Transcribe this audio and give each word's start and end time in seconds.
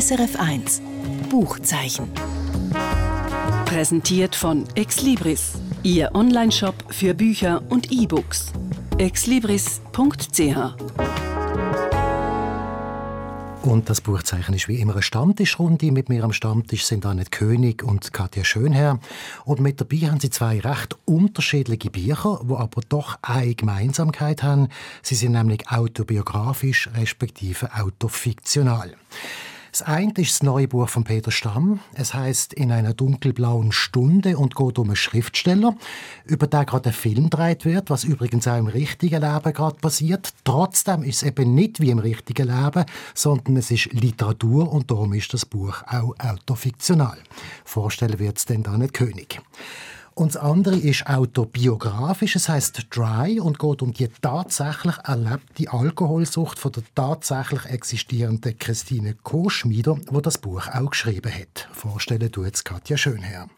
SRF 0.00 0.36
1 0.36 0.80
Buchzeichen. 1.28 2.08
Präsentiert 3.66 4.34
von 4.34 4.64
Exlibris, 4.74 5.52
Ihr 5.82 6.14
Onlineshop 6.14 6.74
für 6.88 7.12
Bücher 7.12 7.60
und 7.68 7.92
E-Books. 7.92 8.46
exlibris.ch 8.96 10.56
und 13.62 13.90
das 13.90 14.00
Buchzeichen 14.00 14.54
ist 14.54 14.68
wie 14.68 14.80
immer 14.80 14.94
eine 14.94 15.02
Stammtischrunde. 15.02 15.92
Mit 15.92 16.08
mir 16.08 16.24
am 16.24 16.32
Stammtisch 16.32 16.86
sind 16.86 17.04
Annette 17.04 17.28
König 17.28 17.84
und 17.84 18.10
Katja 18.10 18.42
Schönherr. 18.42 18.98
Und 19.44 19.60
mit 19.60 19.82
dabei 19.82 19.98
haben 19.98 20.18
sie 20.18 20.30
zwei 20.30 20.60
recht 20.60 20.96
unterschiedliche 21.04 21.90
Bücher, 21.90 22.40
die 22.42 22.54
aber 22.54 22.80
doch 22.88 23.18
eine 23.20 23.54
Gemeinsamkeit 23.54 24.42
haben. 24.42 24.68
Sie 25.02 25.14
sind 25.14 25.32
nämlich 25.32 25.70
autobiografisch 25.70 26.88
respektive 26.96 27.74
autofiktional. 27.74 28.96
Das 29.70 29.82
eine 29.82 30.12
ist 30.16 30.32
das 30.32 30.42
neue 30.42 30.66
Buch 30.66 30.88
von 30.88 31.04
Peter 31.04 31.30
Stamm. 31.30 31.78
Es 31.94 32.12
heißt 32.12 32.54
In 32.54 32.72
einer 32.72 32.92
dunkelblauen 32.92 33.70
Stunde 33.70 34.36
und 34.36 34.56
geht 34.56 34.78
um 34.78 34.88
einen 34.88 34.96
Schriftsteller, 34.96 35.76
über 36.24 36.48
den 36.48 36.66
gerade 36.66 36.90
ein 36.90 36.92
Film 36.92 37.30
gedreht 37.30 37.64
wird, 37.64 37.88
was 37.88 38.02
übrigens 38.02 38.48
auch 38.48 38.58
im 38.58 38.66
richtigen 38.66 39.20
Leben 39.20 39.52
gerade 39.52 39.76
passiert. 39.76 40.30
Trotzdem 40.42 41.04
ist 41.04 41.22
es 41.22 41.28
eben 41.28 41.54
nicht 41.54 41.80
wie 41.80 41.90
im 41.90 42.00
richtigen 42.00 42.48
Leben, 42.48 42.84
sondern 43.14 43.56
es 43.58 43.70
ist 43.70 43.92
Literatur 43.92 44.72
und 44.72 44.90
darum 44.90 45.12
ist 45.12 45.32
das 45.34 45.46
Buch 45.46 45.84
auch 45.86 46.14
autofiktional. 46.18 47.18
Vorstellen 47.64 48.18
wird 48.18 48.38
es 48.38 48.46
dann 48.46 48.64
dann 48.64 48.80
nicht 48.80 48.94
König. 48.94 49.40
Und 50.20 50.34
das 50.34 50.42
andere 50.42 50.76
ist 50.76 51.06
autobiografisch, 51.06 52.36
es 52.36 52.50
heißt 52.50 52.88
Dry 52.94 53.40
und 53.40 53.58
geht 53.58 53.80
um 53.80 53.94
die 53.94 54.06
tatsächlich 54.20 54.96
erlebte 55.02 55.72
Alkoholsucht 55.72 56.58
von 56.58 56.72
der 56.72 56.82
tatsächlich 56.94 57.64
existierenden 57.64 58.58
Christine 58.58 59.14
Koschmieder, 59.14 59.96
wo 60.08 60.20
das 60.20 60.36
Buch 60.36 60.68
auch 60.68 60.90
geschrieben 60.90 61.32
hat. 61.32 61.70
Vorstellen 61.72 62.30
tut 62.30 62.52
es 62.52 62.62
Katja 62.62 62.98
Schönherr. 62.98 63.48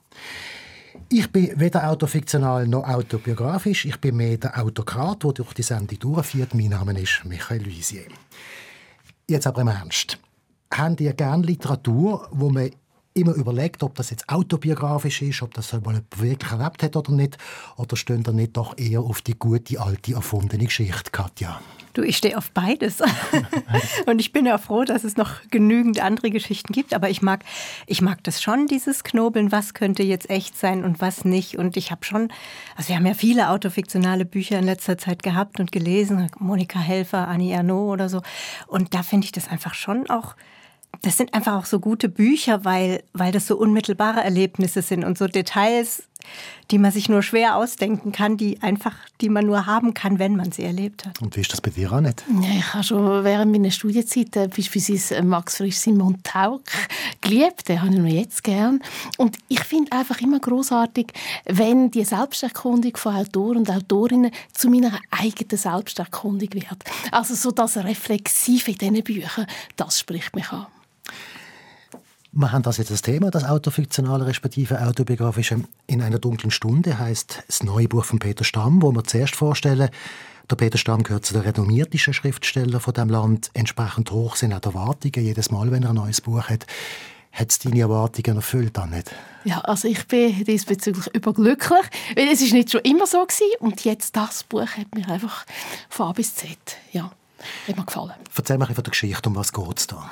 Ich 1.08 1.32
bin 1.32 1.50
weder 1.58 1.90
autofiktional 1.90 2.68
noch 2.68 2.88
autobiografisch. 2.88 3.84
Ich 3.84 4.00
bin 4.00 4.18
mehr 4.18 4.38
der 4.38 4.62
Autokrat, 4.62 5.24
der 5.24 5.32
durch 5.32 5.54
die 5.54 5.62
Sendung 5.62 5.98
durchführt. 5.98 6.54
Mein 6.54 6.68
Name 6.68 6.96
ist 6.96 7.24
Michael 7.24 7.64
Luisier. 7.64 8.06
Jetzt 9.28 9.48
aber 9.48 9.62
im 9.62 9.68
Ernst. 9.68 10.16
Habt 10.72 11.00
ihr 11.00 11.12
gerne 11.12 11.44
Literatur, 11.44 12.28
wo 12.30 12.50
man 12.50 12.70
immer 13.14 13.34
überlegt, 13.34 13.82
ob 13.82 13.94
das 13.94 14.10
jetzt 14.10 14.28
autobiografisch 14.28 15.22
ist, 15.22 15.42
ob 15.42 15.54
das 15.54 15.72
mal 15.72 16.02
wirklich 16.16 16.52
erlebt 16.52 16.82
hat 16.82 16.96
oder 16.96 17.12
nicht. 17.12 17.38
Oder 17.76 17.96
stehen 17.96 18.22
da 18.22 18.32
nicht 18.32 18.56
doch 18.56 18.76
eher 18.78 19.00
auf 19.00 19.22
die 19.22 19.38
gute, 19.38 19.80
alte, 19.80 20.14
erfundene 20.14 20.64
Geschichte, 20.64 21.10
Katja? 21.10 21.60
Du, 21.94 22.02
ich 22.02 22.16
stehe 22.16 22.38
auf 22.38 22.50
beides. 22.52 23.02
und 24.06 24.18
ich 24.18 24.32
bin 24.32 24.46
ja 24.46 24.56
froh, 24.56 24.84
dass 24.84 25.04
es 25.04 25.18
noch 25.18 25.42
genügend 25.50 26.02
andere 26.02 26.30
Geschichten 26.30 26.72
gibt. 26.72 26.94
Aber 26.94 27.10
ich 27.10 27.20
mag, 27.20 27.44
ich 27.86 28.00
mag 28.00 28.24
das 28.24 28.40
schon, 28.40 28.66
dieses 28.66 29.04
Knobeln. 29.04 29.52
Was 29.52 29.74
könnte 29.74 30.02
jetzt 30.02 30.30
echt 30.30 30.58
sein 30.58 30.84
und 30.84 31.02
was 31.02 31.26
nicht? 31.26 31.58
Und 31.58 31.76
ich 31.76 31.90
habe 31.90 32.04
schon, 32.04 32.32
also 32.76 32.88
wir 32.88 32.96
haben 32.96 33.04
ja 33.04 33.12
viele 33.12 33.50
autofiktionale 33.50 34.24
Bücher 34.24 34.58
in 34.58 34.64
letzter 34.64 34.96
Zeit 34.96 35.22
gehabt 35.22 35.60
und 35.60 35.70
gelesen. 35.70 36.30
Monika 36.38 36.78
Helfer, 36.78 37.28
Annie 37.28 37.52
Ernaux 37.52 37.92
oder 37.92 38.08
so. 38.08 38.22
Und 38.66 38.94
da 38.94 39.02
finde 39.02 39.26
ich 39.26 39.32
das 39.32 39.48
einfach 39.48 39.74
schon 39.74 40.08
auch 40.08 40.34
das 41.00 41.16
sind 41.16 41.34
einfach 41.34 41.54
auch 41.56 41.64
so 41.64 41.80
gute 41.80 42.08
Bücher, 42.08 42.64
weil, 42.64 43.02
weil 43.12 43.32
das 43.32 43.46
so 43.46 43.56
unmittelbare 43.56 44.22
Erlebnisse 44.22 44.82
sind 44.82 45.04
und 45.04 45.18
so 45.18 45.26
Details, 45.26 46.04
die 46.70 46.78
man 46.78 46.92
sich 46.92 47.08
nur 47.08 47.22
schwer 47.22 47.56
ausdenken 47.56 48.12
kann, 48.12 48.36
die 48.36 48.62
einfach, 48.62 48.94
die 49.20 49.28
man 49.28 49.44
nur 49.44 49.66
haben 49.66 49.94
kann, 49.94 50.20
wenn 50.20 50.36
man 50.36 50.52
sie 50.52 50.62
erlebt 50.62 51.04
hat. 51.04 51.20
Und 51.20 51.36
wie 51.36 51.40
ist 51.40 51.52
das 51.52 51.60
bei 51.60 51.70
dir, 51.70 51.90
Annette? 51.92 52.24
Ja, 52.40 52.50
ich 52.56 52.74
habe 52.74 52.84
schon 52.84 53.24
während 53.24 53.50
meiner 53.50 53.70
Studienzeit 53.70 54.36
äh, 54.36 54.48
beispielsweise 54.48 55.16
äh, 55.16 55.22
Max 55.22 55.56
Frisch 55.56 55.76
Simon 55.76 56.22
Tauk 56.22 56.62
geliebt, 57.20 57.68
den 57.68 57.82
habe 57.82 57.92
ich 57.92 57.98
noch 57.98 58.06
jetzt 58.06 58.44
gern. 58.44 58.80
Und 59.18 59.36
ich 59.48 59.60
finde 59.64 59.90
einfach 59.92 60.20
immer 60.20 60.38
großartig, 60.38 61.08
wenn 61.46 61.90
die 61.90 62.04
Selbsterkundung 62.04 62.96
von 62.96 63.16
Autoren 63.16 63.58
und 63.58 63.70
Autorinnen 63.70 64.30
zu 64.52 64.70
meiner 64.70 64.98
eigenen 65.10 65.58
Selbsterkundung 65.58 66.54
wird. 66.54 66.84
Also 67.10 67.34
so 67.34 67.50
das 67.50 67.76
Reflexive 67.76 68.70
in 68.70 68.78
diesen 68.78 69.02
Büchern, 69.02 69.46
das 69.76 69.98
spricht 69.98 70.36
mich 70.36 70.50
an. 70.52 70.66
Wir 72.34 72.50
haben 72.50 72.62
das 72.62 72.78
jetzt 72.78 72.90
das 72.90 73.02
Thema, 73.02 73.30
das 73.30 73.44
autofiktionale 73.44 74.24
respektive 74.24 74.80
autobiografische. 74.80 75.60
In 75.86 76.00
einer 76.00 76.18
dunklen 76.18 76.50
Stunde 76.50 76.98
heißt 76.98 77.42
das 77.46 77.62
neue 77.62 77.88
Buch 77.88 78.06
von 78.06 78.20
Peter 78.20 78.42
Stamm, 78.42 78.80
wo 78.80 78.90
wir 78.90 79.04
zuerst 79.04 79.36
vorstellen. 79.36 79.90
Der 80.50 80.56
Peter 80.56 80.78
Stamm 80.78 81.02
gehört 81.02 81.26
zu 81.26 81.34
den 81.34 81.42
renommiertesten 81.42 82.14
Schriftstellern 82.14 82.80
von 82.80 82.94
dem 82.94 83.10
Land. 83.10 83.50
Entsprechend 83.52 84.10
hoch 84.12 84.36
sind 84.36 84.54
auch 84.54 84.60
die 84.60 84.68
Erwartungen 84.68 85.26
jedes 85.26 85.50
Mal, 85.50 85.70
wenn 85.70 85.82
er 85.82 85.90
ein 85.90 85.96
neues 85.96 86.22
Buch 86.22 86.48
hat. 86.48 86.64
Hat 87.32 87.50
es 87.50 87.58
deine 87.58 87.80
Erwartungen 87.80 88.36
erfüllt, 88.36 88.78
nicht? 88.90 89.10
Ja, 89.44 89.60
also 89.60 89.86
ich 89.88 90.06
bin 90.06 90.42
diesbezüglich 90.44 91.08
überglücklich, 91.14 91.84
weil 92.16 92.28
es 92.28 92.40
ist 92.40 92.54
nicht 92.54 92.70
schon 92.70 92.80
immer 92.80 93.06
so 93.06 93.20
gewesen 93.26 93.56
und 93.60 93.84
jetzt 93.84 94.16
das 94.16 94.44
Buch 94.44 94.66
hat 94.66 94.94
mir 94.94 95.06
einfach 95.06 95.44
von 95.90 96.06
A 96.06 96.12
bis 96.12 96.34
Z, 96.34 96.56
ja, 96.92 97.12
hat 97.68 97.76
mir 97.76 97.84
gefallen. 97.84 98.12
Erzähl 98.34 98.58
mir 98.58 98.66
von 98.66 98.74
der 98.74 98.90
Geschichte, 98.90 99.28
um 99.28 99.36
was 99.36 99.52
geht 99.52 99.78
es 99.78 99.86
da? 99.86 100.10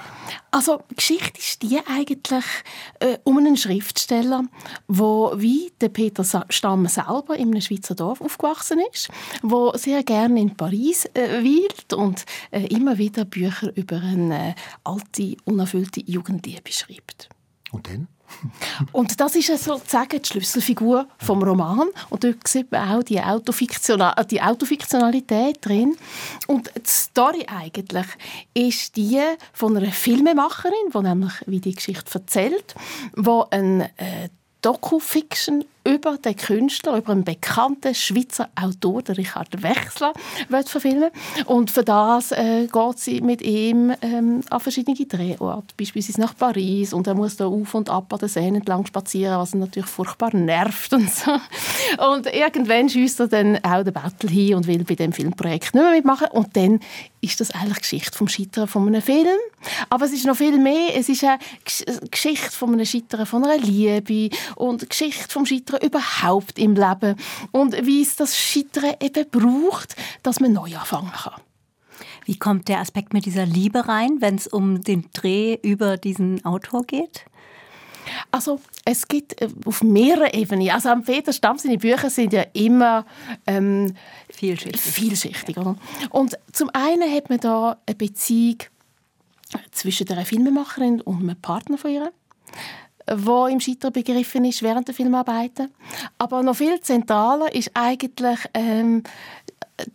Also 0.51 0.83
die 0.91 0.97
Geschichte 0.97 1.39
ist 1.39 1.63
die 1.63 1.81
eigentlich 1.87 2.45
äh, 3.01 3.19
um 3.25 3.39
einen 3.39 3.57
Schriftsteller, 3.57 4.45
wo 4.89 5.33
wie 5.37 5.73
der 5.81 5.89
Peter 5.89 6.25
Stamm 6.49 6.87
selber 6.87 7.37
in 7.37 7.51
einem 7.51 7.61
Schweizer 7.61 7.95
Dorf 7.95 8.21
aufgewachsen 8.21 8.81
ist, 8.93 9.09
wo 9.43 9.73
sehr 9.77 10.03
gerne 10.03 10.41
in 10.41 10.57
Paris 10.57 11.07
äh, 11.15 11.43
weilt 11.45 11.93
und 11.93 12.25
äh, 12.51 12.67
immer 12.67 12.99
wieder 12.99 13.25
Bücher 13.25 13.75
über 13.77 13.97
eine 13.97 14.55
alte, 14.85 15.37
unerfüllte 15.45 16.01
Jugendliebe 16.01 16.73
schreibt. 16.73 17.29
Und 17.71 17.89
dann? 17.89 18.09
Und 18.93 19.21
das 19.21 19.37
ist 19.37 19.47
sozusagen 19.47 20.23
die 20.23 20.29
Schlüsselfigur 20.29 21.07
vom 21.19 21.43
Roman. 21.43 21.89
Und 22.09 22.25
dort 22.25 22.47
sieht 22.47 22.71
man 22.73 22.91
auch 22.91 23.03
die, 23.03 23.21
Autofiktional 23.21 24.15
die 24.31 24.41
Autofiktionalität 24.41 25.59
drin. 25.65 25.97
Und 26.47 26.71
die 26.75 26.81
Story 26.87 27.47
eigentlich 27.47 28.07
ist 28.55 28.97
die 28.97 29.21
von 29.53 29.77
einer 29.77 29.93
Filmemacherin, 29.93 30.73
die 30.95 30.99
nämlich 30.99 31.33
wie 31.47 31.61
die 31.61 31.75
Geschichte 31.75 32.15
erzählt, 32.15 32.75
wo 33.15 33.47
ein 33.51 33.83
äh, 33.83 34.29
Doku-Fiction 34.63 35.65
über 35.85 36.19
den 36.19 36.37
Künstler, 36.37 36.99
über 36.99 37.13
einen 37.13 37.25
bekannten 37.25 37.95
Schweizer 37.95 38.49
Autor, 38.55 39.03
der 39.03 39.17
Richard 39.17 39.63
Wechsler, 39.63 40.13
verfilmen. 40.67 41.11
Und 41.47 41.71
für 41.71 41.85
das 41.85 42.33
äh, 42.33 42.67
geht 42.67 42.99
sie 42.99 43.21
mit 43.21 43.43
ihm 43.43 43.93
ähm, 44.03 44.43
an 44.51 44.61
verschiedene 44.61 44.97
Drehorte, 44.97 45.75
beispielsweise 45.77 46.21
nach 46.21 46.37
Paris. 46.37 46.93
Und 46.93 47.07
er 47.07 47.15
muss 47.15 47.37
da 47.37 47.47
auf 47.47 47.75
und 47.75 47.89
ab 47.89 48.13
an 48.13 48.19
der 48.19 48.29
Seine 48.29 48.59
entlang 48.59 48.87
spazieren, 48.87 49.39
was 49.39 49.55
ihn 49.55 49.61
natürlich 49.61 49.89
furchtbar 49.89 50.35
nervt 50.35 50.93
und 50.93 51.11
so. 51.11 51.33
Und 52.13 52.27
irgendwann 52.27 52.89
schießt 52.89 53.21
er 53.21 53.29
dann 53.29 53.65
auch 53.65 53.83
den 53.83 53.93
Battle 53.93 54.31
hin 54.31 54.55
und 54.57 54.67
will 54.67 54.85
bei 54.85 54.95
dem 54.95 55.13
Filmprojekt 55.13 55.75
nicht 55.75 55.83
mehr 55.83 55.93
mitmachen. 55.93 56.29
Und 56.33 56.57
dann 56.57 56.81
ist 57.21 57.41
das 57.41 57.51
eigentlich 57.51 57.81
Geschichte 57.81 58.17
vom 58.17 58.29
Scheitern 58.29 58.67
von 58.67 58.87
einem 58.87 59.03
Film. 59.03 59.27
Aber 59.91 60.07
es 60.07 60.13
ist 60.13 60.25
noch 60.25 60.37
viel 60.37 60.59
mehr. 60.59 60.97
Es 60.97 61.09
ist 61.09 61.25
eine 61.25 61.39
Geschichte 62.11 62.51
von 62.51 62.73
einem 62.73 62.87
Scheitern 62.87 63.27
von 63.27 63.45
einer 63.45 63.59
Liebe 63.59 64.35
und 64.57 64.89
Geschichte 64.89 65.29
vom 65.29 65.45
Scheitern 65.45 65.70
Scheitern 65.71 65.87
überhaupt 65.87 66.59
im 66.59 66.75
Leben 66.75 67.17
und 67.53 67.87
wie 67.87 68.03
es 68.03 68.17
das 68.17 68.37
Scheitern 68.37 68.95
eben 69.01 69.29
braucht, 69.31 69.97
dass 70.23 70.41
man 70.41 70.53
neu 70.53 70.77
anfangen 70.77 71.13
kann. 71.13 71.41
Wie 72.25 72.39
kommt 72.39 72.69
der 72.69 72.81
Aspekt 72.81 73.13
mit 73.13 73.27
dieser 73.27 73.47
Liebe 73.47 73.89
rein, 73.89 74.21
wenn 74.21 74.37
es 74.37 74.47
um 74.47 74.83
den 74.83 75.09
Dreh 75.13 75.59
über 75.63 75.97
diesen 75.97 76.45
Autor 76.45 76.85
geht? 76.85 77.25
Also 78.31 78.61
es 78.85 79.09
gibt 79.09 79.41
äh, 79.41 79.49
auf 79.65 79.83
mehreren 79.83 80.33
Ebenen. 80.33 80.71
Also 80.71 80.89
am 80.89 81.05
Peter 81.05 81.33
Stamm 81.33 81.59
seine 81.59 81.79
Bücher 81.79 82.11
sind 82.11 82.33
ja 82.33 82.45
immer 82.53 83.05
ähm, 83.47 83.95
vielschichtig. 84.31 84.81
vielschichtig 84.81 85.59
oder? 85.59 85.77
Und 86.11 86.39
zum 86.53 86.71
einen 86.73 87.13
hat 87.13 87.29
man 87.29 87.41
da 87.41 87.79
eine 87.87 87.97
Beziehung 87.97 88.59
zwischen 89.71 90.07
der 90.07 90.25
Filmemacherin 90.25 91.01
und 91.01 91.21
einem 91.21 91.37
Partner 91.37 91.79
von 91.79 91.91
ihr 91.91 92.13
wo 93.13 93.47
im 93.47 93.61
Scheitern 93.61 93.93
begriffen 93.93 94.45
ist 94.45 94.63
während 94.63 94.89
der 94.89 94.95
Filmarbeiten. 94.95 95.71
Aber 96.19 96.43
noch 96.43 96.57
viel 96.57 96.81
zentraler 96.81 97.55
ist 97.55 97.71
eigentlich 97.75 98.39
ähm, 98.55 99.03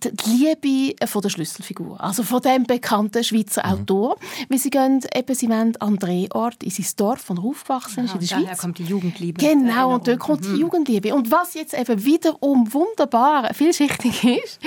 die 0.02 0.30
Liebe 0.30 1.08
von 1.08 1.22
der 1.22 1.30
Schlüsselfigur, 1.30 2.02
also 2.02 2.24
von 2.24 2.42
dem 2.42 2.64
bekannten 2.64 3.24
Schweizer 3.24 3.66
mhm. 3.66 3.74
Autor. 3.74 4.18
Weil 4.50 4.58
sie 4.58 4.70
gehen 4.70 5.02
eben, 5.14 5.36
sie 5.36 5.50
wollen 5.50 5.76
an 5.78 5.98
Drehort 5.98 6.64
in 6.64 6.70
sein 6.70 6.86
Dorf, 6.98 7.30
wo 7.30 7.34
er 7.34 7.44
aufgewachsen 7.44 8.06
ist, 8.06 8.14
in 8.14 8.20
der 8.20 8.28
Schweiz. 8.28 8.44
Daher 8.44 8.58
kommt 8.58 8.78
die 8.78 8.84
Jugendliebe. 8.84 9.40
Genau, 9.40 9.96
und 9.96 10.08
dort 10.08 10.20
kommt 10.20 10.42
mhm. 10.48 10.54
die 10.54 10.62
Jugendliebe. 10.62 11.16
Und 11.16 11.32
was 11.32 11.54
jetzt 11.54 11.74
eben 11.74 12.04
wiederum 12.04 12.72
wunderbar 12.74 13.54
vielschichtig 13.54 14.24
ist, 14.44 14.60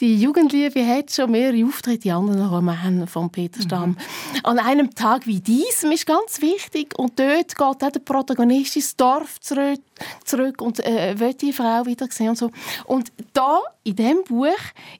die 0.00 0.16
Jugendliebe 0.16 0.86
hat 0.86 1.12
schon 1.12 1.30
mehrere 1.30 1.64
Auftritte 1.64 2.08
in 2.08 2.14
anderen 2.14 2.46
Romanen 2.46 3.06
von 3.06 3.30
Peter 3.30 3.58
mhm. 3.58 3.62
Stamm. 3.62 3.90
Mhm. 3.90 3.96
An 4.44 4.58
einem 4.58 4.94
Tag 4.94 5.26
wie 5.26 5.40
diesem 5.40 5.92
ist 5.92 6.06
ganz 6.06 6.40
wichtig 6.40 6.98
und 6.98 7.18
dort 7.18 7.48
geht 7.48 7.60
auch 7.60 7.74
der 7.76 8.00
Protagonist 8.00 8.76
ins 8.76 8.96
Dorf 8.96 9.40
zurück, 9.40 9.80
zurück 10.24 10.60
und 10.60 10.84
äh, 10.84 11.18
will 11.18 11.34
die 11.34 11.52
Frau 11.52 11.86
wieder 11.86 12.08
sehen 12.10 12.30
und 12.30 12.38
so. 12.38 12.50
Und 12.84 13.12
da, 13.32 13.60
in 13.84 13.96
diesem 13.96 14.24
Buch, 14.24 14.48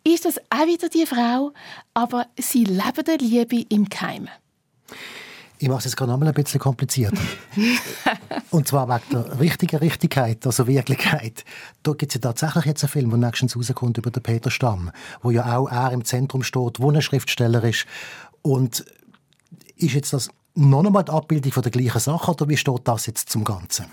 ist 0.04 0.24
das 0.24 0.38
auch 0.50 0.66
wieder 0.66 0.88
die 0.88 1.06
Frau, 1.06 1.52
aber 1.94 2.26
sie 2.38 2.64
leben 2.64 3.04
der 3.06 3.18
Liebe 3.18 3.64
im 3.68 3.88
Keimen. 3.88 4.30
Ich 5.62 5.68
mache 5.68 5.78
es 5.78 5.84
jetzt 5.84 5.96
gerade 5.96 6.10
noch 6.10 6.18
mal 6.18 6.26
ein 6.26 6.34
bisschen 6.34 6.58
komplizierter. 6.58 7.22
Und 8.50 8.66
zwar 8.66 8.88
wegen 8.88 9.00
der 9.12 9.38
richtigen 9.38 9.76
Richtigkeit, 9.76 10.44
also 10.44 10.66
Wirklichkeit. 10.66 11.44
Da 11.84 11.92
gibt 11.92 12.10
es 12.10 12.14
ja 12.14 12.20
tatsächlich 12.20 12.64
jetzt 12.64 12.82
einen 12.82 12.90
Film, 12.90 13.10
der 13.10 13.18
nächstens 13.20 13.56
rauskommt 13.56 13.96
über 13.96 14.10
den 14.10 14.24
Peter 14.24 14.50
Stamm, 14.50 14.90
wo 15.22 15.30
ja 15.30 15.56
auch 15.56 15.68
er 15.68 15.92
im 15.92 16.04
Zentrum 16.04 16.42
steht, 16.42 16.80
wo 16.80 16.90
ein 16.90 17.00
Schriftsteller 17.00 17.62
ist. 17.62 17.86
Und 18.42 18.84
ist 19.76 19.94
jetzt 19.94 20.12
das 20.12 20.30
noch 20.56 20.84
einmal 20.84 21.04
die 21.04 21.12
Abbildung 21.12 21.52
von 21.52 21.62
der 21.62 21.70
gleichen 21.70 22.00
Sache 22.00 22.32
oder 22.32 22.48
wie 22.48 22.56
steht 22.56 22.80
das 22.82 23.06
jetzt 23.06 23.30
zum 23.30 23.44
Ganzen? 23.44 23.86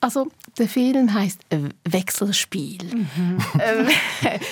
Also 0.00 0.28
der 0.58 0.68
Film 0.68 1.12
heißt 1.12 1.40
Wechselspiel. 1.84 2.84
Mhm. 2.84 3.38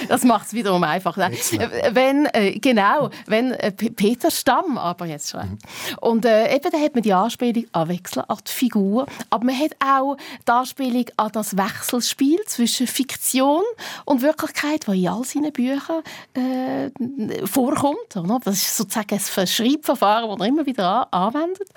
das 0.09 0.25
macht 0.25 0.47
es 0.47 0.53
wiederum 0.53 0.85
einfach. 0.85 1.17
Wenn 1.17 2.27
äh, 2.27 2.59
genau, 2.59 3.11
wenn 3.27 3.53
äh, 3.53 3.73
Peter 3.73 4.31
Stamm 4.31 4.79
aber 4.79 5.07
jetzt 5.07 5.31
schreibt 5.31 5.51
mhm. 5.51 5.99
und 6.01 6.25
äh, 6.25 6.55
eben 6.55 6.71
da 6.71 6.79
hat 6.79 6.95
man 6.95 7.03
die 7.03 7.13
Anspielung 7.13 7.65
an 7.73 7.89
Wechsel, 7.89 8.25
an 8.27 8.39
die 8.47 8.53
Figur, 8.53 9.07
aber 9.31 9.45
man 9.45 9.59
hat 9.59 9.73
auch 9.85 10.17
die 10.47 10.53
Anspielung 10.53 11.07
an 11.17 11.31
das 11.33 11.57
Wechselspiel 11.57 12.41
zwischen 12.47 12.87
Fiktion 12.87 13.63
und 14.05 14.23
Wirklichkeit, 14.23 14.87
was 14.87 14.95
in 14.95 15.09
all 15.09 15.25
seinen 15.25 15.53
Büchern 15.53 16.03
äh, 16.35 17.47
vorkommt. 17.47 18.17
Oder? 18.17 18.41
Das 18.45 18.57
ist 18.57 18.77
sozusagen 18.77 19.19
ein 19.37 19.47
Schreibverfahren, 19.47 20.31
das 20.31 20.41
er 20.41 20.47
immer 20.47 20.67
wieder 20.67 21.13
anwendet. 21.13 21.69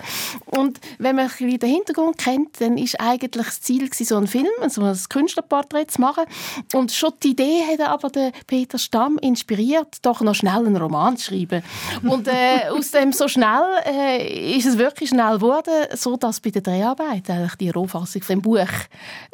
Und 0.46 0.80
wenn 0.98 1.16
man 1.16 1.26
ein 1.26 1.30
bisschen 1.30 1.58
den 1.58 1.70
Hintergrund 1.70 2.18
kennt, 2.18 2.60
dann 2.60 2.78
ist 2.78 3.00
eigentlich 3.00 3.27
eigentlich 3.28 3.46
das 3.46 3.60
Ziel, 3.60 3.90
so 3.92 4.16
einen 4.16 4.26
Film, 4.26 4.46
so 4.68 4.82
ein 4.82 4.98
Künstlerporträt 5.08 5.86
zu 5.88 6.00
machen. 6.00 6.24
Und 6.72 6.92
schon 6.92 7.12
die 7.22 7.30
Idee 7.30 7.62
hat 7.70 7.80
aber 7.80 8.10
der 8.10 8.32
Peter 8.46 8.78
Stamm 8.78 9.18
inspiriert, 9.18 9.96
doch 10.02 10.20
noch 10.20 10.34
schnell 10.34 10.66
einen 10.66 10.76
Roman 10.76 11.16
zu 11.16 11.26
schreiben. 11.26 11.62
Und 12.02 12.28
äh, 12.28 12.68
aus 12.70 12.90
dem 12.90 13.12
so 13.12 13.28
schnell 13.28 13.62
äh, 13.84 14.56
ist 14.56 14.66
es 14.66 14.78
wirklich 14.78 15.10
schnell 15.10 15.36
geworden, 15.36 15.86
so 15.94 16.16
dass 16.16 16.40
bei 16.40 16.50
der 16.50 16.62
Dreharbeit 16.62 17.28
eigentlich 17.30 17.54
die 17.56 17.70
Rohfassung 17.70 18.22
vom 18.22 18.42
Buch 18.42 18.68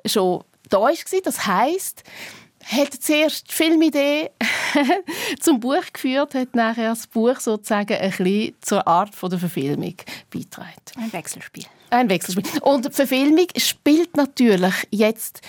schon 0.04 0.44
da 0.68 0.80
war. 0.80 0.92
Das 1.22 1.46
heißt 1.46 2.04
hat 2.66 2.94
zuerst 2.94 3.50
die 3.50 3.54
Filmidee 3.54 4.30
zum 5.40 5.60
Buch 5.60 5.84
geführt, 5.92 6.34
hat 6.34 6.54
nachher 6.54 6.90
das 6.90 7.06
Buch 7.06 7.38
sozusagen 7.38 7.94
ein 7.94 8.10
bisschen 8.10 8.54
zur 8.60 8.86
Art 8.86 9.10
der 9.22 9.38
Verfilmung 9.38 9.94
beigetragen. 10.32 10.72
Ein 10.96 11.12
Wechselspiel. 11.12 11.66
Ein 11.94 12.08
Wechselspiel. 12.08 12.44
Und 12.62 12.86
die 12.86 12.90
Verfilmung 12.90 13.46
spielt 13.56 14.16
natürlich 14.16 14.74
jetzt 14.90 15.42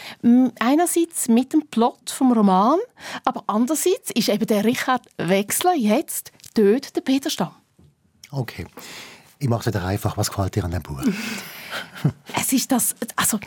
einerseits 0.60 1.28
mit 1.28 1.54
dem 1.54 1.68
Plot 1.68 2.12
vom 2.12 2.32
Roman, 2.34 2.78
aber 3.24 3.44
andererseits 3.48 4.12
ist 4.14 4.30
eben 4.30 4.46
der 4.46 4.64
Richard 4.64 5.02
Wechsler 5.18 5.74
jetzt 5.74 6.32
dort 6.54 6.96
der 6.96 7.02
Peter 7.02 7.32
Stamm. 7.32 7.56
Okay. 8.30 8.68
Ich 9.40 9.50
mache 9.50 9.62
es 9.62 9.66
wieder 9.66 9.86
einfach. 9.86 10.18
Was 10.18 10.30
gefällt 10.30 10.56
dir 10.56 10.64
an 10.64 10.72
dem 10.72 10.84
Buch? 10.84 11.02
es 12.40 12.54
ist 12.54 12.72
das, 12.72 12.96
also 13.16 13.40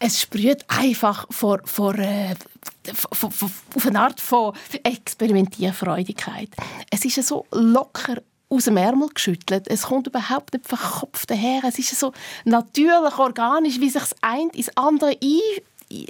es 0.00 0.20
sprüht 0.20 0.64
einfach 0.66 1.26
vor, 1.30 1.60
vor, 1.64 1.94
äh, 1.94 2.34
vor, 2.92 3.30
vor, 3.30 3.50
auf 3.76 3.86
eine 3.86 4.00
Art 4.00 4.20
von 4.20 4.54
Experimentierfreudigkeit. 4.82 6.48
Es 6.90 7.04
ist 7.04 7.22
so 7.28 7.46
locker 7.52 8.16
aus 8.52 8.64
dem 8.64 8.76
Ärmel 8.76 9.08
geschüttelt. 9.08 9.66
Es 9.68 9.82
kommt 9.82 10.06
überhaupt 10.06 10.52
nicht 10.52 10.68
verkopft 10.68 11.30
daher. 11.30 11.62
Es 11.66 11.78
ist 11.78 11.98
so 11.98 12.12
natürlich, 12.44 13.18
organisch, 13.18 13.80
wie 13.80 13.88
sich 13.88 14.02
das 14.02 14.14
eine 14.20 14.50
ins 14.52 14.76
andere 14.76 15.12
ein 15.12 15.40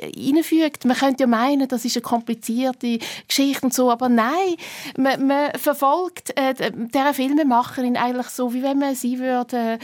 reinfügt. 0.00 0.84
Man 0.84 0.96
könnte 0.96 1.24
ja 1.24 1.26
meinen, 1.26 1.68
das 1.68 1.84
ist 1.84 1.96
eine 1.96 2.02
komplizierte 2.02 2.98
Geschichte 3.28 3.66
und 3.66 3.74
so, 3.74 3.90
aber 3.90 4.08
nein, 4.08 4.56
man, 4.96 5.26
man 5.26 5.52
verfolgt 5.54 6.36
äh, 6.36 6.54
dieser 6.72 7.14
Filmemacherin 7.14 7.96
eigentlich 7.96 8.28
so, 8.28 8.52
wie 8.52 8.62
wenn 8.62 8.78
man 8.78 8.94
sie 8.94 9.18
würde 9.18 9.56
äh, 9.56 9.78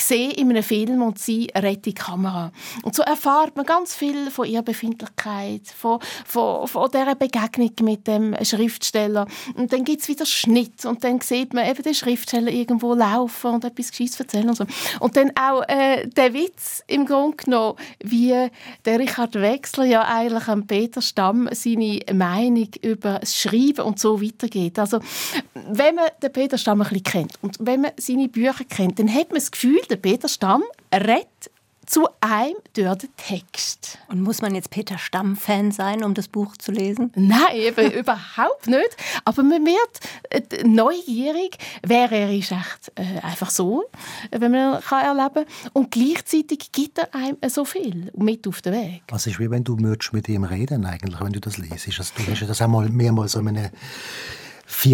sehen 0.00 0.32
in 0.32 0.50
einem 0.50 0.62
Film 0.62 1.02
und 1.02 1.18
sie 1.18 1.50
rettet 1.54 1.84
die 1.86 1.94
Kamera. 1.94 2.52
Und 2.82 2.94
so 2.94 3.02
erfahrt 3.02 3.56
man 3.56 3.66
ganz 3.66 3.94
viel 3.94 4.30
von 4.30 4.46
ihrer 4.46 4.62
Befindlichkeit, 4.62 5.62
von, 5.66 6.00
von, 6.26 6.66
von 6.66 6.90
dieser 6.90 7.14
Begegnung 7.14 7.72
mit 7.82 8.06
dem 8.06 8.34
Schriftsteller. 8.42 9.26
Und 9.54 9.72
dann 9.72 9.84
gibt 9.84 10.02
es 10.02 10.08
wieder 10.08 10.26
Schnitt 10.26 10.84
und 10.84 11.04
dann 11.04 11.20
sieht 11.20 11.54
man 11.54 11.68
eben 11.68 11.82
den 11.82 11.94
Schriftsteller 11.94 12.50
irgendwo 12.50 12.94
laufen 12.94 13.50
und 13.52 13.64
etwas 13.64 13.90
Gescheites 13.90 14.20
erzählen 14.20 14.48
und 14.48 14.56
so. 14.56 14.66
Und 15.00 15.16
dann 15.16 15.32
auch 15.36 15.62
äh, 15.68 16.06
der 16.06 16.32
Witz 16.34 16.82
im 16.86 17.06
Grunde 17.06 17.36
genommen, 17.36 17.78
wie 18.02 18.48
der 18.84 18.98
Richard 18.98 19.33
Richard 19.34 19.42
Wechsler 19.42 19.84
ja 19.84 20.04
eigentlich 20.06 20.48
an 20.48 20.66
Peter 20.66 21.02
Stamm 21.02 21.48
seine 21.52 22.00
Meinung 22.12 22.68
über 22.82 23.18
das 23.18 23.36
Schreiben 23.36 23.82
und 23.82 23.98
so 23.98 24.22
weitergeht. 24.22 24.78
Also, 24.78 25.00
wenn 25.54 25.94
man 25.96 26.06
den 26.22 26.32
Peter 26.32 26.58
Stamm 26.58 26.80
ein 26.80 26.88
bisschen 26.88 27.02
kennt 27.02 27.32
und 27.42 27.56
wenn 27.60 27.82
man 27.82 27.92
seine 27.96 28.28
Bücher 28.28 28.64
kennt, 28.68 28.98
dann 28.98 29.12
hat 29.12 29.30
man 29.30 29.36
das 29.36 29.50
Gefühl, 29.50 29.80
der 29.90 29.96
Peter 29.96 30.28
Stamm 30.28 30.62
redet 30.92 31.26
zu 31.94 32.08
einem 32.20 32.56
durch 32.72 32.98
den 32.98 33.10
Text. 33.16 33.98
Und 34.08 34.20
muss 34.20 34.42
man 34.42 34.56
jetzt 34.56 34.70
Peter 34.70 34.98
Stamm-Fan 34.98 35.70
sein, 35.70 36.02
um 36.02 36.12
das 36.12 36.26
Buch 36.26 36.56
zu 36.56 36.72
lesen? 36.72 37.12
Nein, 37.14 37.54
eben 37.54 37.92
überhaupt 37.92 38.66
nicht. 38.66 38.96
Aber 39.24 39.44
man 39.44 39.64
wird 39.64 40.00
äh, 40.30 40.64
neugierig, 40.64 41.56
wer 41.84 42.10
er 42.10 42.36
ist 42.36 42.50
echt 42.50 42.90
äh, 42.96 43.20
einfach 43.20 43.48
so, 43.48 43.84
wenn 44.32 44.50
man 44.50 44.80
kann 44.80 45.04
erleben 45.04 45.46
kann. 45.46 45.70
Und 45.72 45.92
gleichzeitig 45.92 46.72
gibt 46.72 46.98
er 46.98 47.14
einem 47.14 47.36
so 47.46 47.64
viel 47.64 48.10
mit 48.16 48.48
auf 48.48 48.60
den 48.60 48.72
Weg. 48.72 49.02
Was 49.10 49.28
ist 49.28 49.38
wie 49.38 49.48
wenn 49.48 49.62
du 49.62 49.76
mit 49.76 50.28
ihm 50.28 50.42
reden 50.42 50.86
eigentlich, 50.86 51.20
wenn 51.20 51.32
du 51.32 51.38
das 51.38 51.58
liest. 51.58 51.86
Also, 51.86 52.12
du 52.16 52.32
hast 52.32 52.42
das 52.42 52.60
einmal 52.60 52.88
mehrmals 52.88 53.32
so 53.32 53.38
eine 53.38 53.70
vier 53.70 53.70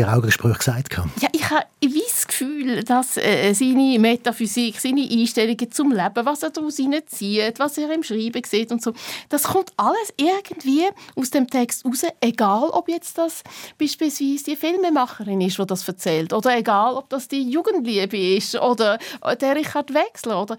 Augengespräche 0.04 0.58
gesagt 0.58 0.98
habe. 0.98 1.10
Ja, 1.20 1.28
ich 1.32 1.48
habe 1.50 1.64
das 1.80 2.26
Gefühl, 2.26 2.82
dass 2.84 3.16
äh, 3.16 3.52
seine 3.54 3.98
Metaphysik, 3.98 4.80
seine 4.80 5.08
Einstellungen 5.08 5.70
zum 5.70 5.92
Leben, 5.92 6.26
was 6.26 6.42
er 6.42 6.50
daraus 6.50 6.76
zieht, 6.76 7.58
was 7.58 7.78
er 7.78 7.92
im 7.92 8.02
Schreiben 8.02 8.42
sieht 8.44 8.72
und 8.72 8.82
so, 8.82 8.92
das 9.28 9.44
kommt 9.44 9.72
alles 9.76 10.12
irgendwie 10.16 10.84
aus 11.16 11.30
dem 11.30 11.46
Text 11.48 11.84
raus, 11.84 12.02
egal 12.20 12.64
ob 12.70 12.88
jetzt 12.88 13.16
das 13.18 13.42
beispielsweise 13.78 14.44
die 14.44 14.56
Filmemacherin 14.56 15.40
ist, 15.40 15.58
die 15.58 15.66
das 15.66 15.86
erzählt, 15.86 16.32
oder 16.32 16.56
egal 16.56 16.94
ob 16.94 17.08
das 17.08 17.28
die 17.28 17.48
Jugendliebe 17.50 18.16
ist 18.16 18.54
oder 18.56 18.98
der 19.40 19.56
Richard 19.56 19.94
Wechsler, 19.94 20.42
oder 20.42 20.56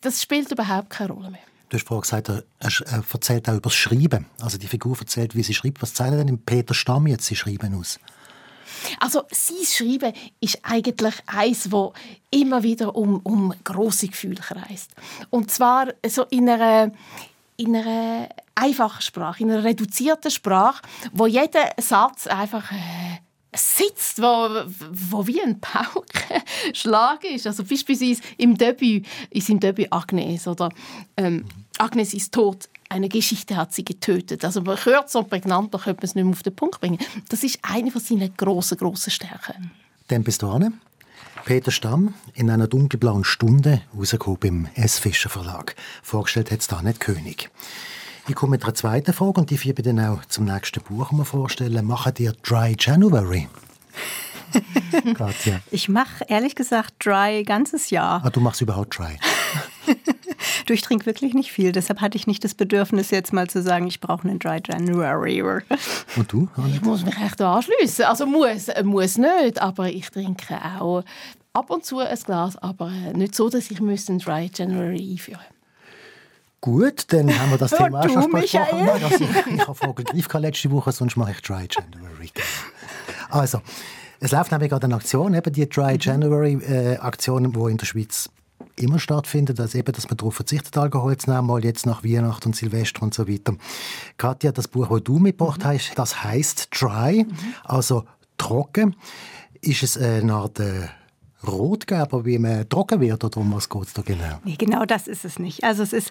das 0.00 0.22
spielt 0.22 0.50
überhaupt 0.50 0.90
keine 0.90 1.12
Rolle 1.12 1.30
mehr. 1.30 1.40
Du 1.68 1.78
hast 1.78 1.86
vorhin 1.86 2.02
gesagt, 2.02 2.28
er, 2.28 2.44
er 2.60 3.04
erzählt 3.10 3.48
auch 3.48 3.54
über 3.54 3.70
das 3.70 3.74
Schreiben. 3.74 4.26
Also 4.40 4.58
die 4.58 4.66
Figur 4.66 4.94
erzählt, 4.98 5.34
wie 5.34 5.42
sie 5.42 5.54
schreibt. 5.54 5.80
Was 5.80 5.94
zeichnet 5.94 6.28
denn 6.28 6.38
Peter 6.44 6.74
Stamm 6.74 7.06
jetzt 7.06 7.24
sie 7.24 7.34
Schreiben 7.34 7.74
aus? 7.74 7.98
Also 9.00 9.22
sein 9.30 9.64
Schreiben 9.64 10.12
ist 10.40 10.58
eigentlich 10.62 11.14
eins, 11.26 11.70
wo 11.70 11.92
immer 12.30 12.62
wieder 12.62 12.94
um, 12.94 13.20
um 13.24 13.54
große 13.64 14.08
Gefühle 14.08 14.36
kreist. 14.36 14.90
Und 15.30 15.50
zwar 15.50 15.88
so 16.06 16.24
in 16.24 16.48
einer 16.48 16.92
in 17.56 17.76
einer 17.76 18.28
einfachen 18.54 19.02
Sprache, 19.02 19.42
in 19.42 19.50
einer 19.50 19.62
reduzierten 19.62 20.30
Sprache, 20.30 20.82
wo 21.12 21.26
jeder 21.26 21.70
Satz 21.78 22.26
einfach 22.26 22.72
äh, 22.72 23.20
sitzt, 23.54 24.20
wo, 24.20 24.64
wo 25.10 25.26
wie 25.26 25.42
ein 25.42 25.60
Paukenschlag 25.60 27.24
ist. 27.24 27.46
Also 27.46 27.64
beispielsweise 27.64 28.22
im 28.38 28.56
Debüt, 28.56 29.06
ist 29.30 29.50
im 29.50 29.60
Debüt 29.60 29.88
Agnes 29.90 30.46
oder 30.46 30.70
ähm, 31.16 31.44
Agnes 31.78 32.14
ist 32.14 32.32
tot 32.32 32.68
eine 32.92 33.08
Geschichte 33.08 33.56
hat 33.56 33.72
sie 33.72 33.84
getötet. 33.84 34.44
Also 34.44 34.60
man 34.60 34.76
hört 34.84 35.10
so 35.10 35.22
prägnant, 35.22 35.72
da 35.72 35.78
könnte 35.78 36.00
man 36.00 36.04
es 36.04 36.14
nicht 36.14 36.24
mehr 36.24 36.32
auf 36.32 36.42
den 36.42 36.54
Punkt 36.54 36.80
bringen. 36.80 36.98
Das 37.28 37.42
ist 37.42 37.58
eine 37.62 37.90
von 37.90 38.00
seinen 38.00 38.36
grossen, 38.36 38.76
grossen 38.76 39.10
Stärken. 39.10 39.70
Dann 40.08 40.22
bist 40.22 40.42
du 40.42 40.48
an. 40.48 40.80
Peter 41.44 41.70
Stamm 41.70 42.14
in 42.34 42.50
einer 42.50 42.68
dunkelblauen 42.68 43.24
Stunde, 43.24 43.82
rausgekommen 43.96 44.38
im 44.42 44.68
S. 44.74 44.98
Fischer 44.98 45.30
Verlag. 45.30 45.74
Vorgestellt 46.02 46.50
hat 46.50 46.60
es 46.60 46.68
da 46.68 46.82
nicht 46.82 47.00
König. 47.00 47.50
Ich 48.28 48.36
komme 48.36 48.52
mit 48.52 48.62
einer 48.62 48.74
zweiten 48.74 49.12
Frage 49.12 49.40
und 49.40 49.50
die 49.50 49.58
vier 49.58 49.74
bitte 49.74 49.92
auch 50.08 50.24
zum 50.26 50.44
nächsten 50.44 50.80
Buch 50.82 51.10
mal 51.10 51.24
vorstellen. 51.24 51.84
Machen 51.84 52.14
dir 52.14 52.32
Dry 52.42 52.76
January? 52.78 53.48
Katja. 55.14 55.60
Ich 55.72 55.88
mache 55.88 56.24
ehrlich 56.28 56.54
gesagt 56.54 57.04
Dry 57.04 57.42
ganzes 57.42 57.90
Jahr. 57.90 58.22
Ah, 58.24 58.30
du 58.30 58.40
machst 58.40 58.60
überhaupt 58.60 58.96
Dry? 58.96 59.18
du, 60.66 60.72
ich 60.72 60.82
trinke 60.82 61.06
wirklich 61.06 61.34
nicht 61.34 61.50
viel. 61.50 61.72
Deshalb 61.72 62.00
hatte 62.00 62.16
ich 62.16 62.28
nicht 62.28 62.44
das 62.44 62.54
Bedürfnis, 62.54 63.10
jetzt 63.10 63.32
mal 63.32 63.50
zu 63.50 63.60
sagen, 63.60 63.88
ich 63.88 64.00
brauche 64.00 64.28
einen 64.28 64.38
Dry 64.38 64.60
January. 64.64 65.42
Und 66.16 66.32
du? 66.32 66.48
Ich 66.68 66.82
muss 66.82 67.04
mich 67.04 67.18
echt 67.18 67.40
anschließen. 67.40 68.04
Also 68.04 68.26
muss, 68.26 68.68
muss 68.84 69.18
nicht, 69.18 69.60
aber 69.60 69.88
ich 69.88 70.08
trinke 70.10 70.60
auch 70.78 71.02
ab 71.54 71.70
und 71.70 71.84
zu 71.84 71.98
ein 71.98 72.18
Glas, 72.24 72.56
aber 72.56 72.88
nicht 72.90 73.34
so, 73.34 73.48
dass 73.48 73.70
ich 73.70 73.80
einen 73.80 74.18
Dry 74.20 74.50
January 74.54 75.10
einführen 75.12 75.40
müsste. 75.40 75.61
Gut, 76.62 77.12
dann 77.12 77.28
haben 77.38 77.50
wir 77.50 77.58
das 77.58 77.70
Thema 77.76 78.00
auch 78.00 78.08
schon 78.08 78.30
besprochen. 78.30 78.88
Also 78.88 79.06
ich, 79.08 79.54
ich 79.54 79.60
habe 79.66 79.74
vorgegriffen 79.74 80.40
letzte 80.40 80.70
Woche, 80.70 80.92
sonst 80.92 81.16
mache 81.16 81.32
ich 81.32 81.42
Dry 81.42 81.66
January. 81.68 82.30
Also, 83.30 83.60
es 84.20 84.30
läuft 84.30 84.52
nämlich 84.52 84.70
gerade 84.70 84.84
eine 84.84 84.94
Aktion, 84.94 85.34
eben 85.34 85.52
die 85.52 85.68
Dry 85.68 85.98
January 86.00 86.52
äh, 86.52 86.98
Aktion, 86.98 87.52
die 87.52 87.70
in 87.70 87.78
der 87.78 87.86
Schweiz 87.86 88.30
immer 88.76 89.00
stattfindet, 89.00 89.58
also 89.58 89.76
eben, 89.76 89.92
dass 89.92 90.08
man 90.08 90.16
darauf 90.16 90.36
verzichtet, 90.36 90.76
Alkohol 90.78 91.16
zu 91.16 91.30
nehmen, 91.32 91.48
mal 91.48 91.64
jetzt 91.64 91.84
nach 91.84 92.04
Weihnachten 92.04 92.50
und 92.50 92.56
Silvester 92.56 93.02
und 93.02 93.12
so 93.12 93.28
weiter. 93.28 93.56
Katja, 94.16 94.52
das 94.52 94.68
Buch, 94.68 94.88
das 94.88 95.02
du 95.02 95.18
mitgebracht 95.18 95.64
mhm. 95.64 95.68
hast, 95.68 95.94
das 95.96 96.22
heißt 96.22 96.68
Dry, 96.80 97.24
mhm. 97.24 97.36
also 97.64 98.04
trocken. 98.38 98.94
Ist 99.60 99.82
es 99.82 99.98
eine 99.98 100.32
Art 100.32 100.60
äh, 100.60 100.86
Rotgeber, 101.46 102.24
wie 102.24 102.38
man 102.38 102.68
trocken 102.68 103.00
wird, 103.00 103.24
oder 103.24 103.38
um 103.38 103.54
was 103.54 103.68
geht 103.68 103.82
es 103.82 103.92
da 103.92 104.02
genau? 104.02 104.38
Nee, 104.44 104.56
genau 104.56 104.84
das 104.84 105.08
ist 105.08 105.24
es 105.24 105.38
nicht. 105.38 105.64
Also 105.64 105.82
es 105.82 105.92
ist 105.92 106.10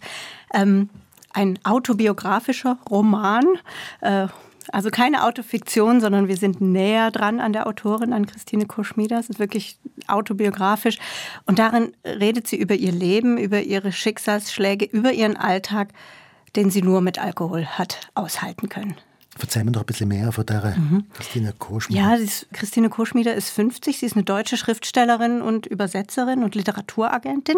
ähm, 0.53 0.89
ein 1.33 1.59
autobiografischer 1.63 2.77
Roman. 2.89 3.45
Äh, 4.01 4.27
also 4.71 4.89
keine 4.89 5.25
Autofiktion, 5.25 6.01
sondern 6.01 6.27
wir 6.27 6.37
sind 6.37 6.61
näher 6.61 7.11
dran 7.11 7.39
an 7.39 7.51
der 7.51 7.67
Autorin, 7.67 8.13
an 8.13 8.25
Christine 8.25 8.65
Koschmieder. 8.65 9.19
Es 9.19 9.29
ist 9.29 9.39
wirklich 9.39 9.77
autobiografisch. 10.07 10.97
Und 11.45 11.59
darin 11.59 11.93
redet 12.05 12.47
sie 12.47 12.57
über 12.57 12.75
ihr 12.75 12.91
Leben, 12.91 13.37
über 13.37 13.61
ihre 13.61 13.91
Schicksalsschläge, 13.91 14.85
über 14.85 15.11
ihren 15.11 15.35
Alltag, 15.35 15.89
den 16.55 16.69
sie 16.69 16.81
nur 16.81 17.01
mit 17.01 17.19
Alkohol 17.19 17.65
hat 17.65 18.11
aushalten 18.13 18.69
können. 18.69 18.95
Erzähl 19.41 19.63
mir 19.63 19.71
doch 19.71 19.81
ein 19.81 19.85
bisschen 19.85 20.07
mehr 20.07 20.31
von 20.31 20.45
der 20.45 20.75
mhm. 20.77 21.05
Christine 21.13 21.53
Koschmieder. 21.57 22.01
Ja, 22.01 22.15
ist, 22.15 22.47
Christine 22.53 22.89
Koschmieder 22.89 23.33
ist 23.33 23.49
50. 23.49 23.99
Sie 23.99 24.05
ist 24.05 24.15
eine 24.15 24.23
deutsche 24.23 24.57
Schriftstellerin 24.57 25.41
und 25.41 25.65
Übersetzerin 25.65 26.43
und 26.43 26.55
Literaturagentin. 26.55 27.57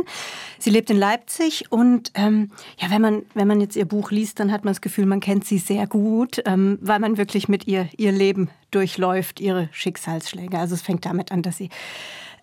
Sie 0.60 0.70
lebt 0.70 0.90
in 0.90 0.98
Leipzig 0.98 1.72
und 1.72 2.12
ähm, 2.16 2.52
ja, 2.78 2.90
wenn 2.90 3.02
man, 3.02 3.24
wenn 3.34 3.48
man 3.48 3.62
jetzt 3.62 3.76
ihr 3.76 3.86
Buch 3.86 4.12
liest, 4.12 4.40
dann 4.40 4.52
hat 4.52 4.66
man 4.66 4.74
das 4.74 4.82
Gefühl, 4.82 5.06
man 5.06 5.20
kennt 5.20 5.46
sie 5.46 5.58
sehr 5.58 5.88
gut, 5.88 6.42
ähm, 6.46 6.78
weil 6.82 7.00
man 7.00 7.18
wirklich 7.18 7.48
mit 7.48 7.68
ihr 7.68 7.90
ihr 7.98 8.12
Leben 8.12 8.50
durchläuft, 8.72 9.40
ihre 9.40 9.70
Schicksalsschläge. 9.72 10.58
Also 10.58 10.76
es 10.76 10.82
fängt 10.82 11.06
damit 11.06 11.32
an, 11.32 11.42
dass 11.42 11.58
sie 11.58 11.70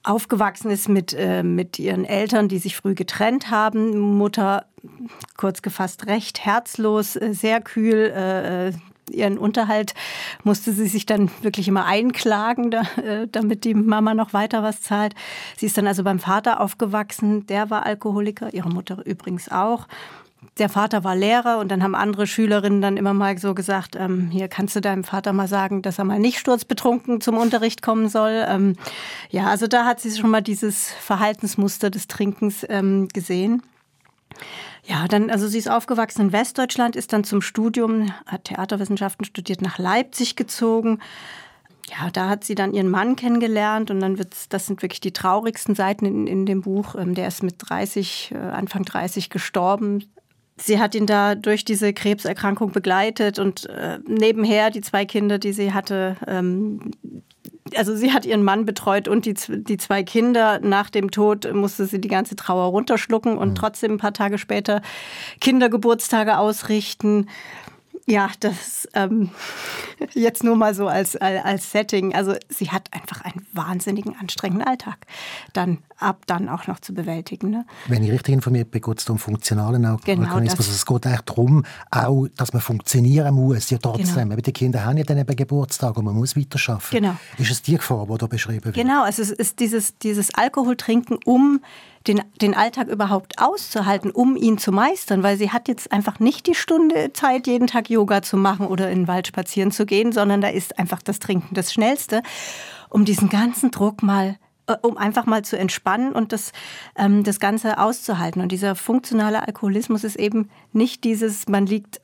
aufgewachsen 0.02 0.70
ist 0.70 0.88
mit, 0.88 1.12
äh, 1.12 1.42
mit 1.42 1.78
ihren 1.78 2.04
Eltern, 2.04 2.48
die 2.48 2.58
sich 2.58 2.76
früh 2.76 2.94
getrennt 2.94 3.50
haben. 3.50 3.98
Mutter, 3.98 4.66
kurz 5.36 5.60
gefasst, 5.60 6.06
recht 6.06 6.44
herzlos, 6.44 7.16
äh, 7.16 7.34
sehr 7.34 7.60
kühl, 7.60 8.12
äh, 8.14 8.68
äh 8.68 8.72
ihren 9.10 9.38
Unterhalt 9.38 9.94
musste 10.44 10.72
sie 10.72 10.86
sich 10.86 11.06
dann 11.06 11.30
wirklich 11.42 11.68
immer 11.68 11.84
einklagen, 11.84 12.70
da, 12.70 12.82
äh, 13.02 13.26
damit 13.30 13.64
die 13.64 13.74
Mama 13.74 14.14
noch 14.14 14.32
weiter 14.32 14.62
was 14.62 14.82
zahlt. 14.82 15.14
Sie 15.56 15.66
ist 15.66 15.76
dann 15.76 15.86
also 15.86 16.04
beim 16.04 16.18
Vater 16.18 16.60
aufgewachsen, 16.60 17.46
der 17.46 17.70
war 17.70 17.86
Alkoholiker, 17.86 18.52
ihre 18.54 18.68
Mutter 18.68 19.04
übrigens 19.04 19.50
auch. 19.50 19.86
Der 20.58 20.70
Vater 20.70 21.04
war 21.04 21.14
Lehrer 21.14 21.58
und 21.58 21.70
dann 21.70 21.82
haben 21.82 21.94
andere 21.94 22.26
Schülerinnen 22.26 22.80
dann 22.80 22.96
immer 22.96 23.12
mal 23.12 23.36
so 23.36 23.54
gesagt, 23.54 23.94
ähm, 23.96 24.30
hier 24.30 24.48
kannst 24.48 24.74
du 24.74 24.80
deinem 24.80 25.04
Vater 25.04 25.34
mal 25.34 25.48
sagen, 25.48 25.82
dass 25.82 25.98
er 25.98 26.04
mal 26.04 26.18
nicht 26.18 26.38
sturzbetrunken 26.38 27.20
zum 27.20 27.36
Unterricht 27.36 27.82
kommen 27.82 28.08
soll. 28.08 28.44
Ähm, 28.48 28.76
ja, 29.28 29.46
also 29.46 29.66
da 29.66 29.84
hat 29.84 30.00
sie 30.00 30.16
schon 30.16 30.30
mal 30.30 30.40
dieses 30.40 30.92
Verhaltensmuster 30.92 31.90
des 31.90 32.08
Trinkens 32.08 32.64
ähm, 32.68 33.08
gesehen. 33.08 33.62
Ja, 34.84 35.06
dann, 35.08 35.30
also 35.30 35.46
sie 35.46 35.58
ist 35.58 35.70
aufgewachsen 35.70 36.22
in 36.22 36.32
Westdeutschland, 36.32 36.96
ist 36.96 37.12
dann 37.12 37.24
zum 37.24 37.42
Studium, 37.42 38.12
hat 38.26 38.44
Theaterwissenschaften 38.44 39.24
studiert, 39.24 39.62
nach 39.62 39.78
Leipzig 39.78 40.36
gezogen. 40.36 41.00
Ja, 41.90 42.10
da 42.10 42.28
hat 42.28 42.44
sie 42.44 42.54
dann 42.54 42.72
ihren 42.72 42.88
Mann 42.88 43.16
kennengelernt 43.16 43.90
und 43.90 44.00
dann 44.00 44.18
wird 44.18 44.34
das 44.50 44.66
sind 44.66 44.82
wirklich 44.82 45.00
die 45.00 45.12
traurigsten 45.12 45.74
Seiten 45.74 46.06
in, 46.06 46.26
in 46.26 46.46
dem 46.46 46.62
Buch. 46.62 46.94
Ähm, 46.94 47.14
der 47.14 47.28
ist 47.28 47.42
mit 47.42 47.56
30, 47.58 48.32
äh, 48.34 48.38
Anfang 48.38 48.84
30 48.84 49.28
gestorben. 49.28 50.04
Sie 50.56 50.78
hat 50.78 50.94
ihn 50.94 51.06
da 51.06 51.34
durch 51.34 51.64
diese 51.64 51.92
Krebserkrankung 51.92 52.72
begleitet 52.72 53.38
und 53.38 53.66
äh, 53.66 53.98
nebenher 54.06 54.70
die 54.70 54.82
zwei 54.82 55.04
Kinder, 55.04 55.38
die 55.38 55.52
sie 55.52 55.72
hatte, 55.72 56.16
ähm, 56.26 56.92
also 57.76 57.94
sie 57.96 58.12
hat 58.12 58.26
ihren 58.26 58.42
Mann 58.42 58.64
betreut 58.64 59.08
und 59.08 59.24
die, 59.24 59.34
die 59.34 59.76
zwei 59.76 60.02
Kinder. 60.02 60.60
Nach 60.60 60.90
dem 60.90 61.10
Tod 61.10 61.52
musste 61.52 61.86
sie 61.86 62.00
die 62.00 62.08
ganze 62.08 62.36
Trauer 62.36 62.66
runterschlucken 62.66 63.36
und 63.38 63.50
mhm. 63.50 63.54
trotzdem 63.54 63.92
ein 63.92 63.98
paar 63.98 64.12
Tage 64.12 64.38
später 64.38 64.82
Kindergeburtstage 65.40 66.38
ausrichten. 66.38 67.28
Ja, 68.10 68.28
das 68.40 68.88
ähm, 68.94 69.30
jetzt 70.14 70.42
nur 70.42 70.56
mal 70.56 70.74
so 70.74 70.88
als, 70.88 71.14
als 71.16 71.70
Setting. 71.70 72.12
Also 72.12 72.34
sie 72.48 72.70
hat 72.70 72.88
einfach 72.92 73.20
einen 73.20 73.46
wahnsinnigen, 73.52 74.16
anstrengenden 74.18 74.66
Alltag. 74.66 75.06
Dann 75.52 75.78
ab 75.98 76.24
dann 76.26 76.48
auch 76.48 76.66
noch 76.66 76.80
zu 76.80 76.92
bewältigen. 76.92 77.50
Ne? 77.50 77.66
Wenn 77.86 78.02
ich 78.02 78.10
richtig 78.10 78.34
informiert 78.34 78.72
bin, 78.72 78.80
geht 78.80 78.98
es 78.98 79.08
um 79.08 79.18
funktionalen 79.18 79.84
Alkoholismus. 79.84 80.66
Genau 80.66 80.76
es 80.76 80.86
geht 80.86 81.06
eigentlich 81.06 81.20
darum, 81.20 81.64
auch, 81.90 82.26
dass 82.36 82.52
man 82.52 82.62
funktionieren 82.62 83.34
muss. 83.34 83.70
Ja, 83.70 83.78
trotzdem. 83.78 84.30
Genau. 84.30 84.40
Die 84.40 84.52
Kinder 84.52 84.84
haben 84.84 84.96
ja 84.96 85.04
dann 85.04 85.18
eben 85.18 85.36
Geburtstag 85.36 85.96
und 85.96 86.04
man 86.04 86.14
muss 86.14 86.36
weiterarbeiten. 86.36 86.90
Genau. 86.90 87.16
Ist 87.38 87.50
es 87.50 87.62
die 87.62 87.76
Gefahr, 87.76 88.06
die 88.10 88.18
da 88.18 88.26
beschrieben 88.26 88.64
wird? 88.64 88.74
Genau, 88.74 89.04
also 89.04 89.22
es 89.22 89.30
ist 89.30 89.60
dieses, 89.60 89.96
dieses 89.98 90.34
Alkoholtrinken, 90.34 91.18
um 91.24 91.60
den, 92.06 92.22
den 92.40 92.54
Alltag 92.54 92.88
überhaupt 92.88 93.38
auszuhalten, 93.38 94.10
um 94.10 94.36
ihn 94.36 94.56
zu 94.56 94.72
meistern, 94.72 95.22
weil 95.22 95.36
sie 95.36 95.50
hat 95.50 95.68
jetzt 95.68 95.92
einfach 95.92 96.18
nicht 96.18 96.46
die 96.46 96.54
Stunde 96.54 97.12
Zeit, 97.12 97.46
jeden 97.46 97.66
Tag 97.66 97.90
Yoga 97.90 98.22
zu 98.22 98.36
machen 98.36 98.66
oder 98.66 98.90
in 98.90 99.00
den 99.00 99.08
Wald 99.08 99.26
spazieren 99.26 99.70
zu 99.70 99.84
gehen, 99.84 100.12
sondern 100.12 100.40
da 100.40 100.48
ist 100.48 100.78
einfach 100.78 101.02
das 101.02 101.18
Trinken 101.18 101.54
das 101.54 101.72
Schnellste, 101.72 102.22
um 102.88 103.04
diesen 103.04 103.28
ganzen 103.28 103.70
Druck 103.70 104.02
mal 104.02 104.38
äh, 104.66 104.76
um 104.82 104.96
einfach 104.96 105.26
mal 105.26 105.42
zu 105.42 105.58
entspannen 105.58 106.12
und 106.12 106.32
das, 106.32 106.52
ähm, 106.96 107.22
das 107.22 107.38
Ganze 107.38 107.78
auszuhalten. 107.78 108.40
Und 108.40 108.50
dieser 108.50 108.76
funktionale 108.76 109.46
Alkoholismus 109.46 110.02
ist 110.04 110.16
eben 110.16 110.48
nicht 110.72 111.04
dieses, 111.04 111.48
man 111.48 111.66
liegt 111.66 112.00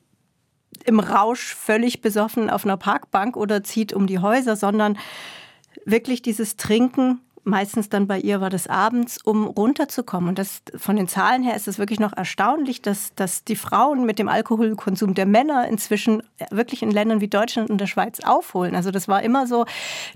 im 0.85 0.99
Rausch 0.99 1.55
völlig 1.55 2.01
besoffen 2.01 2.51
auf 2.51 2.65
einer 2.65 2.77
Parkbank 2.77 3.35
oder 3.35 3.63
zieht 3.63 3.93
um 3.93 4.05
die 4.05 4.19
Häuser, 4.19 4.55
sondern 4.55 4.97
wirklich 5.85 6.21
dieses 6.21 6.55
Trinken 6.55 7.21
meistens 7.47 7.89
dann 7.89 8.07
bei 8.07 8.19
ihr 8.19 8.41
war 8.41 8.49
das 8.49 8.67
abends, 8.67 9.17
um 9.23 9.45
runterzukommen. 9.45 10.29
Und 10.29 10.39
das, 10.39 10.61
von 10.75 10.95
den 10.95 11.07
Zahlen 11.07 11.43
her 11.43 11.55
ist 11.55 11.67
es 11.67 11.79
wirklich 11.79 11.99
noch 11.99 12.13
erstaunlich, 12.13 12.81
dass, 12.81 13.15
dass 13.15 13.43
die 13.43 13.55
Frauen 13.55 14.05
mit 14.05 14.19
dem 14.19 14.27
Alkoholkonsum 14.27 15.13
der 15.13 15.25
Männer 15.25 15.67
inzwischen 15.67 16.21
wirklich 16.51 16.83
in 16.83 16.91
Ländern 16.91 17.21
wie 17.21 17.27
Deutschland 17.27 17.69
und 17.69 17.79
der 17.79 17.87
Schweiz 17.87 18.19
aufholen. 18.19 18.75
Also 18.75 18.91
das 18.91 19.07
war 19.07 19.23
immer 19.23 19.47
so, 19.47 19.65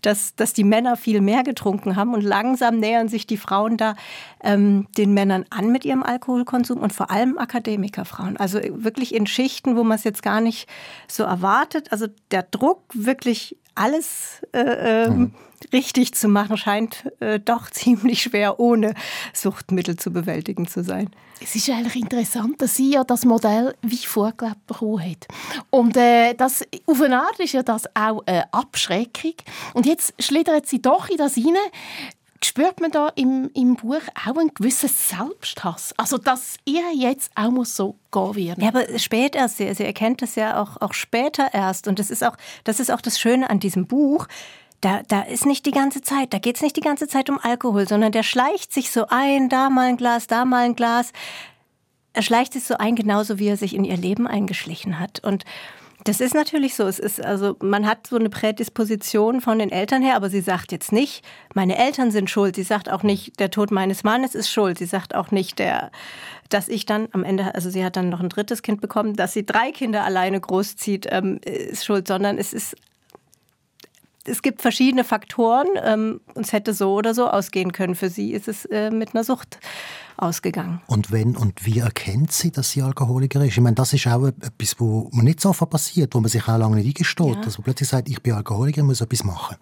dass, 0.02 0.36
dass 0.36 0.54
die 0.54 0.64
Männer 0.64 0.98
viel 0.98 1.22
mehr 1.22 1.44
getrunken 1.44 1.96
haben 1.96 2.14
und 2.14 2.22
langsam 2.22 2.80
nähern 2.80 3.08
sich 3.08 3.26
die 3.26 3.38
Frauen 3.38 3.78
da 3.78 3.96
ähm, 4.44 4.88
den 4.98 5.14
Männern 5.14 5.46
an 5.50 5.72
mit 5.72 5.86
ihrem 5.86 6.04
Alkoholkonsum 6.04 6.80
und 6.80 6.94
vor 6.94 7.10
allem 7.12 7.38
Akademikerfrauen. 7.38 8.38
Also 8.38 8.60
wirklich 8.62 9.16
in 9.16 9.26
Schichten, 9.26 9.78
wo 9.78 9.84
man 9.84 9.96
es 9.96 10.04
jetzt 10.04 10.22
gar 10.22 10.42
nicht 10.42 10.68
so 11.08 11.24
erwartet. 11.24 11.92
Also 11.92 12.08
der 12.32 12.44
Druck 12.44 12.84
wirklich 12.94 13.58
alles 13.76 14.42
äh, 14.54 15.06
ähm, 15.06 15.18
mhm. 15.18 15.32
richtig 15.74 16.14
zu 16.14 16.28
machen, 16.28 16.58
scheint 16.58 17.12
äh, 17.20 17.40
doch 17.40 17.70
ziemlich 17.72 18.24
schwer, 18.24 18.60
ohne 18.60 18.94
Suchtmittel 19.34 19.96
zu 19.96 20.12
bewältigen 20.12 20.68
zu 20.68 20.84
sein. 20.84 21.10
Es 21.44 21.56
ist 21.56 21.70
eigentlich 21.72 21.96
interessant, 21.96 22.62
dass 22.62 22.76
sie 22.76 22.92
ja 22.92 23.04
das 23.04 23.26
Modell 23.26 23.74
wie 23.82 23.98
vorgelebt 23.98 24.68
bekommen 24.68 25.02
hat. 25.04 25.28
Und 25.72 25.98
äh, 25.98 26.36
das, 26.36 26.64
auf 26.86 27.02
eine 27.02 27.20
Art 27.20 27.40
ist 27.40 27.54
ja 27.54 27.64
das 27.64 27.86
auch 27.96 28.22
eine 28.28 28.54
Abschreckung. 28.54 29.34
Und 29.74 29.88
jetzt 29.88 30.14
schlittert 30.20 30.68
sie 30.68 30.84
doch 30.84 31.10
in 31.10 31.18
das 31.18 31.34
hinein, 31.34 31.58
spürt 32.44 32.82
man 32.82 32.92
da 32.92 33.10
im, 33.16 33.50
im 33.54 33.76
Buch 33.76 34.02
auch 34.28 34.38
einen 34.38 34.54
gewissen 34.54 34.90
Selbsthass. 34.90 35.94
Also, 35.98 36.18
dass 36.18 36.58
ihr 36.66 36.94
jetzt 36.96 37.32
auch 37.36 37.52
muss 37.52 37.76
so 37.76 37.96
gehen 38.12 38.36
wird. 38.36 38.58
Ja, 38.58 38.70
aber 38.70 39.00
spät 39.00 39.36
erst. 39.36 39.58
Sie, 39.58 39.74
sie 39.74 39.86
erkennt 39.86 40.22
das 40.22 40.36
ja 40.36 40.62
auch, 40.62 40.82
auch 40.82 40.94
später 40.94 41.54
erst. 41.54 41.88
Und 41.88 42.00
das 42.00 42.10
ist, 42.10 42.24
auch, 42.24 42.36
das 42.64 42.80
ist 42.80 42.92
auch 42.92 43.02
das 43.02 43.20
Schöne 43.20 43.50
an 43.50 43.60
diesem 43.60 43.88
Buch. 43.88 44.28
Da, 44.82 45.02
da 45.08 45.22
ist 45.22 45.46
nicht 45.46 45.68
die 45.68 45.72
ganze 45.72 46.02
Zeit, 46.02 46.34
da 46.34 46.40
geht 46.40 46.56
es 46.56 46.64
nicht 46.64 46.76
die 46.76 46.82
ganze 46.82 47.08
Zeit 47.08 47.30
um 47.30 47.38
Alkohol, 47.40 47.88
sondern 47.88 48.12
der 48.12 48.24
schleicht 48.24 48.74
sich 48.74 48.90
so 48.90 49.06
ein, 49.10 49.48
da 49.48 49.70
mal 49.70 49.88
ein 49.88 49.98
Glas, 49.98 50.26
da 50.26 50.44
mal 50.44 50.66
ein 50.66 50.76
Glas. 50.76 51.14
Er 52.14 52.24
schleicht 52.24 52.54
sich 52.54 52.64
so 52.64 52.76
ein, 52.78 52.96
genauso 52.96 53.38
wie 53.38 53.48
er 53.48 53.58
sich 53.58 53.76
in 53.76 53.84
ihr 53.84 53.96
Leben 53.98 54.26
eingeschlichen 54.26 55.00
hat. 55.00 55.24
Und 55.24 55.46
das 56.04 56.20
ist 56.20 56.34
natürlich 56.34 56.76
so. 56.76 56.86
Es 56.86 57.00
ist 57.00 57.24
also, 57.24 57.56
man 57.62 57.86
hat 57.86 58.08
so 58.08 58.16
eine 58.16 58.30
Prädisposition 58.30 59.42
von 59.42 59.60
den 59.60 59.72
Eltern 59.72 60.02
her, 60.02 60.16
aber 60.16 60.30
sie 60.30 60.42
sagt 60.42 60.72
jetzt 60.72 60.92
nicht, 60.92 61.24
meine 61.54 61.78
Eltern 61.78 62.12
sind 62.12 62.30
schuld. 62.30 62.56
Sie 62.56 62.64
sagt 62.64 62.90
auch 62.90 63.04
nicht, 63.04 63.40
der 63.40 63.52
Tod 63.52 63.72
meines 63.72 64.04
Mannes 64.04 64.34
ist 64.34 64.50
schuld. 64.50 64.78
Sie 64.80 64.86
sagt 64.86 65.14
auch 65.14 65.32
nicht, 65.32 65.60
der, 65.60 65.92
dass 66.50 66.68
ich 66.68 66.86
dann 66.86 67.08
am 67.12 67.24
Ende, 67.24 67.54
also 67.54 67.70
sie 67.70 67.86
hat 67.86 67.96
dann 67.96 68.10
noch 68.10 68.20
ein 68.20 68.30
drittes 68.30 68.64
Kind 68.64 68.82
bekommen, 68.82 69.16
dass 69.16 69.34
sie 69.34 69.46
drei 69.46 69.72
Kinder 69.72 70.04
alleine 70.04 70.40
großzieht, 70.40 71.08
ähm, 71.12 71.40
ist 71.44 71.86
schuld, 71.86 72.08
sondern 72.08 72.38
es 72.38 72.54
ist 72.54 72.76
es 74.26 74.42
gibt 74.42 74.62
verschiedene 74.62 75.04
Faktoren. 75.04 75.68
Ähm, 75.84 76.22
es 76.36 76.54
hätte 76.54 76.74
so 76.74 76.94
oder 76.94 77.14
so 77.14 77.28
ausgehen 77.28 77.72
können. 77.72 77.96
Für 77.96 78.10
sie 78.10 78.34
ist 78.34 78.48
es 78.48 78.66
äh, 78.66 78.92
mit 78.92 79.16
einer 79.16 79.24
Sucht 79.24 79.60
ausgegangen. 80.18 80.82
Und 80.88 81.12
wenn 81.12 81.36
und 81.36 81.66
wie 81.66 81.80
erkennt 81.80 82.32
sie, 82.32 82.52
dass 82.52 82.72
sie 82.72 82.82
Alkoholiker 82.82 83.44
ist? 83.44 83.58
Ich 83.58 83.62
meine, 83.62 83.76
das 83.76 83.94
ist 83.94 84.08
auch 84.08 84.26
etwas, 84.28 84.76
wo 84.80 85.10
man 85.12 85.26
nicht 85.26 85.40
so 85.40 85.50
oft 85.50 85.70
passiert, 85.70 86.14
wo 86.16 86.20
man 86.20 86.30
sich 86.30 86.48
auch 86.48 86.58
lange 86.58 86.78
nicht 86.78 86.88
eingesteht, 86.88 87.36
ja. 87.36 87.42
dass 87.42 87.58
man 87.58 87.64
plötzlich 87.64 87.90
sagt, 87.90 88.10
ich 88.10 88.22
bin 88.22 88.34
Alkoholiker, 88.34 88.84
muss 88.84 89.02
etwas 89.02 89.24
machen. 89.24 89.58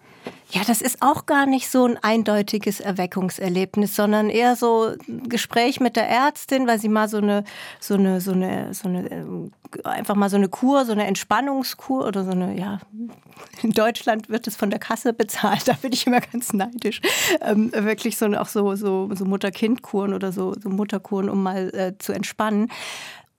Ja, 0.52 0.62
das 0.66 0.82
ist 0.82 1.00
auch 1.00 1.26
gar 1.26 1.46
nicht 1.46 1.70
so 1.70 1.84
ein 1.84 1.96
eindeutiges 1.96 2.80
Erweckungserlebnis, 2.80 3.94
sondern 3.94 4.30
eher 4.30 4.56
so 4.56 4.94
ein 5.08 5.28
Gespräch 5.28 5.78
mit 5.78 5.94
der 5.94 6.08
Ärztin, 6.08 6.66
weil 6.66 6.80
sie 6.80 6.88
mal 6.88 7.08
so 7.08 7.18
eine, 7.18 7.44
so 7.78 7.94
eine, 7.94 8.20
so 8.20 8.32
eine, 8.32 8.74
so 8.74 8.88
eine, 8.88 9.08
äh, 9.10 9.84
einfach 9.84 10.16
mal 10.16 10.28
so 10.28 10.36
eine 10.36 10.48
Kur, 10.48 10.84
so 10.84 10.92
eine 10.92 11.06
Entspannungskur 11.06 12.04
oder 12.04 12.24
so 12.24 12.32
eine, 12.32 12.58
ja, 12.58 12.80
in 13.62 13.70
Deutschland 13.70 14.28
wird 14.28 14.48
es 14.48 14.56
von 14.56 14.70
der 14.70 14.80
Kasse 14.80 15.12
bezahlt, 15.12 15.62
da 15.68 15.74
bin 15.74 15.92
ich 15.92 16.06
immer 16.08 16.20
ganz 16.20 16.52
neidisch. 16.52 17.00
Ähm, 17.42 17.70
wirklich 17.72 18.16
so, 18.16 18.26
auch 18.26 18.48
so, 18.48 18.74
so, 18.74 19.08
so 19.14 19.24
Mutter-Kind-Kuren 19.24 20.12
oder 20.12 20.32
so, 20.32 20.54
so 20.60 20.68
Mutterkuren, 20.68 21.28
um 21.28 21.44
mal 21.44 21.72
äh, 21.74 21.98
zu 21.98 22.12
entspannen. 22.12 22.72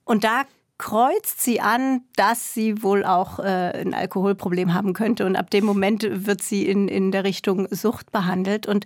Und 0.04 0.24
da 0.24 0.44
kreuzt 0.82 1.40
sie 1.40 1.60
an, 1.60 2.00
dass 2.16 2.54
sie 2.54 2.82
wohl 2.82 3.04
auch 3.04 3.38
äh, 3.38 3.42
ein 3.42 3.94
Alkoholproblem 3.94 4.74
haben 4.74 4.94
könnte. 4.94 5.24
Und 5.24 5.36
ab 5.36 5.48
dem 5.48 5.64
Moment 5.64 6.04
wird 6.26 6.42
sie 6.42 6.66
in, 6.66 6.88
in 6.88 7.12
der 7.12 7.22
Richtung 7.22 7.68
Sucht 7.70 8.10
behandelt. 8.10 8.66
Und 8.66 8.84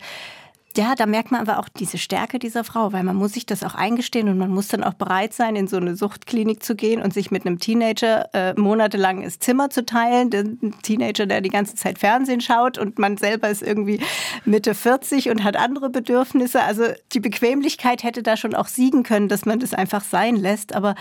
ja, 0.76 0.94
da 0.94 1.06
merkt 1.06 1.30
man 1.30 1.40
aber 1.40 1.58
auch 1.58 1.68
diese 1.68 1.98
Stärke 1.98 2.38
dieser 2.38 2.64
Frau, 2.64 2.92
weil 2.92 3.02
man 3.02 3.16
muss 3.16 3.32
sich 3.32 3.46
das 3.46 3.62
auch 3.62 3.74
eingestehen 3.74 4.28
und 4.28 4.38
man 4.38 4.50
muss 4.50 4.68
dann 4.68 4.84
auch 4.84 4.94
bereit 4.94 5.32
sein, 5.32 5.56
in 5.56 5.68
so 5.68 5.76
eine 5.76 5.96
Suchtklinik 5.96 6.62
zu 6.62 6.74
gehen 6.74 7.00
und 7.00 7.14
sich 7.14 7.30
mit 7.30 7.46
einem 7.46 7.58
Teenager 7.58 8.28
äh, 8.34 8.54
monatelang 8.58 9.22
das 9.22 9.38
Zimmer 9.38 9.70
zu 9.70 9.84
teilen. 9.84 10.30
Der 10.30 10.44
Teenager, 10.82 11.26
der 11.26 11.40
die 11.40 11.48
ganze 11.48 11.76
Zeit 11.76 11.98
Fernsehen 11.98 12.40
schaut 12.40 12.78
und 12.78 12.98
man 12.98 13.16
selber 13.16 13.48
ist 13.48 13.62
irgendwie 13.62 14.00
Mitte 14.44 14.74
40 14.74 15.30
und 15.30 15.44
hat 15.44 15.56
andere 15.56 15.88
Bedürfnisse. 15.88 16.62
Also 16.62 16.84
die 17.12 17.20
Bequemlichkeit 17.20 18.02
hätte 18.02 18.22
da 18.22 18.36
schon 18.36 18.54
auch 18.54 18.68
siegen 18.68 19.02
können, 19.02 19.28
dass 19.28 19.46
man 19.46 19.60
das 19.60 19.72
einfach 19.72 20.04
sein 20.04 20.36
lässt. 20.36 20.74
Aber 20.74 20.94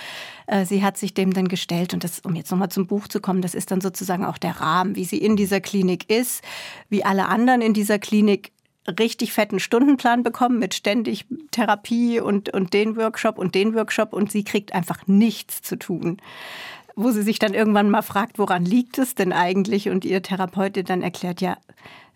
äh, 0.47 0.65
sie 0.65 0.83
hat 0.83 0.97
sich 0.97 1.13
dem 1.13 1.33
dann 1.33 1.47
gestellt 1.47 1.93
und 1.93 2.03
das, 2.03 2.19
um 2.19 2.35
jetzt 2.35 2.51
nochmal 2.51 2.69
zum 2.69 2.87
Buch 2.87 3.07
zu 3.07 3.19
kommen, 3.19 3.41
das 3.41 3.55
ist 3.55 3.71
dann 3.71 3.81
sozusagen 3.81 4.25
auch 4.25 4.37
der 4.37 4.59
Rahmen, 4.61 4.95
wie 4.95 5.05
sie 5.05 5.17
in 5.17 5.35
dieser 5.35 5.59
Klinik 5.59 6.09
ist, 6.09 6.43
wie 6.89 7.03
alle 7.03 7.27
anderen 7.27 7.61
in 7.61 7.73
dieser 7.73 7.99
Klinik 7.99 8.51
richtig 8.87 9.33
fetten 9.33 9.59
Stundenplan 9.59 10.23
bekommen 10.23 10.59
mit 10.59 10.73
ständig 10.73 11.25
Therapie 11.51 12.19
und, 12.19 12.53
und 12.53 12.73
den 12.73 12.95
Workshop 12.95 13.37
und 13.37 13.55
den 13.55 13.73
Workshop 13.73 14.13
und 14.13 14.31
sie 14.31 14.43
kriegt 14.43 14.73
einfach 14.73 15.07
nichts 15.07 15.61
zu 15.61 15.77
tun. 15.77 16.17
Wo 16.95 17.11
sie 17.11 17.23
sich 17.23 17.39
dann 17.39 17.53
irgendwann 17.53 17.89
mal 17.89 18.03
fragt, 18.03 18.39
woran 18.39 18.63
liegt 18.63 18.97
es 18.99 19.15
denn 19.15 19.33
eigentlich? 19.33 19.89
Und 19.89 20.05
ihr 20.05 20.21
Therapeut 20.21 20.89
dann 20.89 21.01
erklärt, 21.01 21.41
ja, 21.41 21.57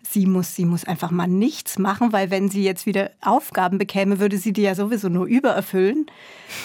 sie 0.02 0.26
muss, 0.26 0.54
sie 0.54 0.64
muss 0.64 0.84
einfach 0.84 1.10
mal 1.10 1.28
nichts 1.28 1.78
machen, 1.78 2.12
weil 2.12 2.30
wenn 2.30 2.48
sie 2.48 2.62
jetzt 2.64 2.86
wieder 2.86 3.10
Aufgaben 3.20 3.78
bekäme, 3.78 4.18
würde 4.18 4.38
sie 4.38 4.52
die 4.52 4.62
ja 4.62 4.74
sowieso 4.74 5.08
nur 5.08 5.26
übererfüllen, 5.26 6.06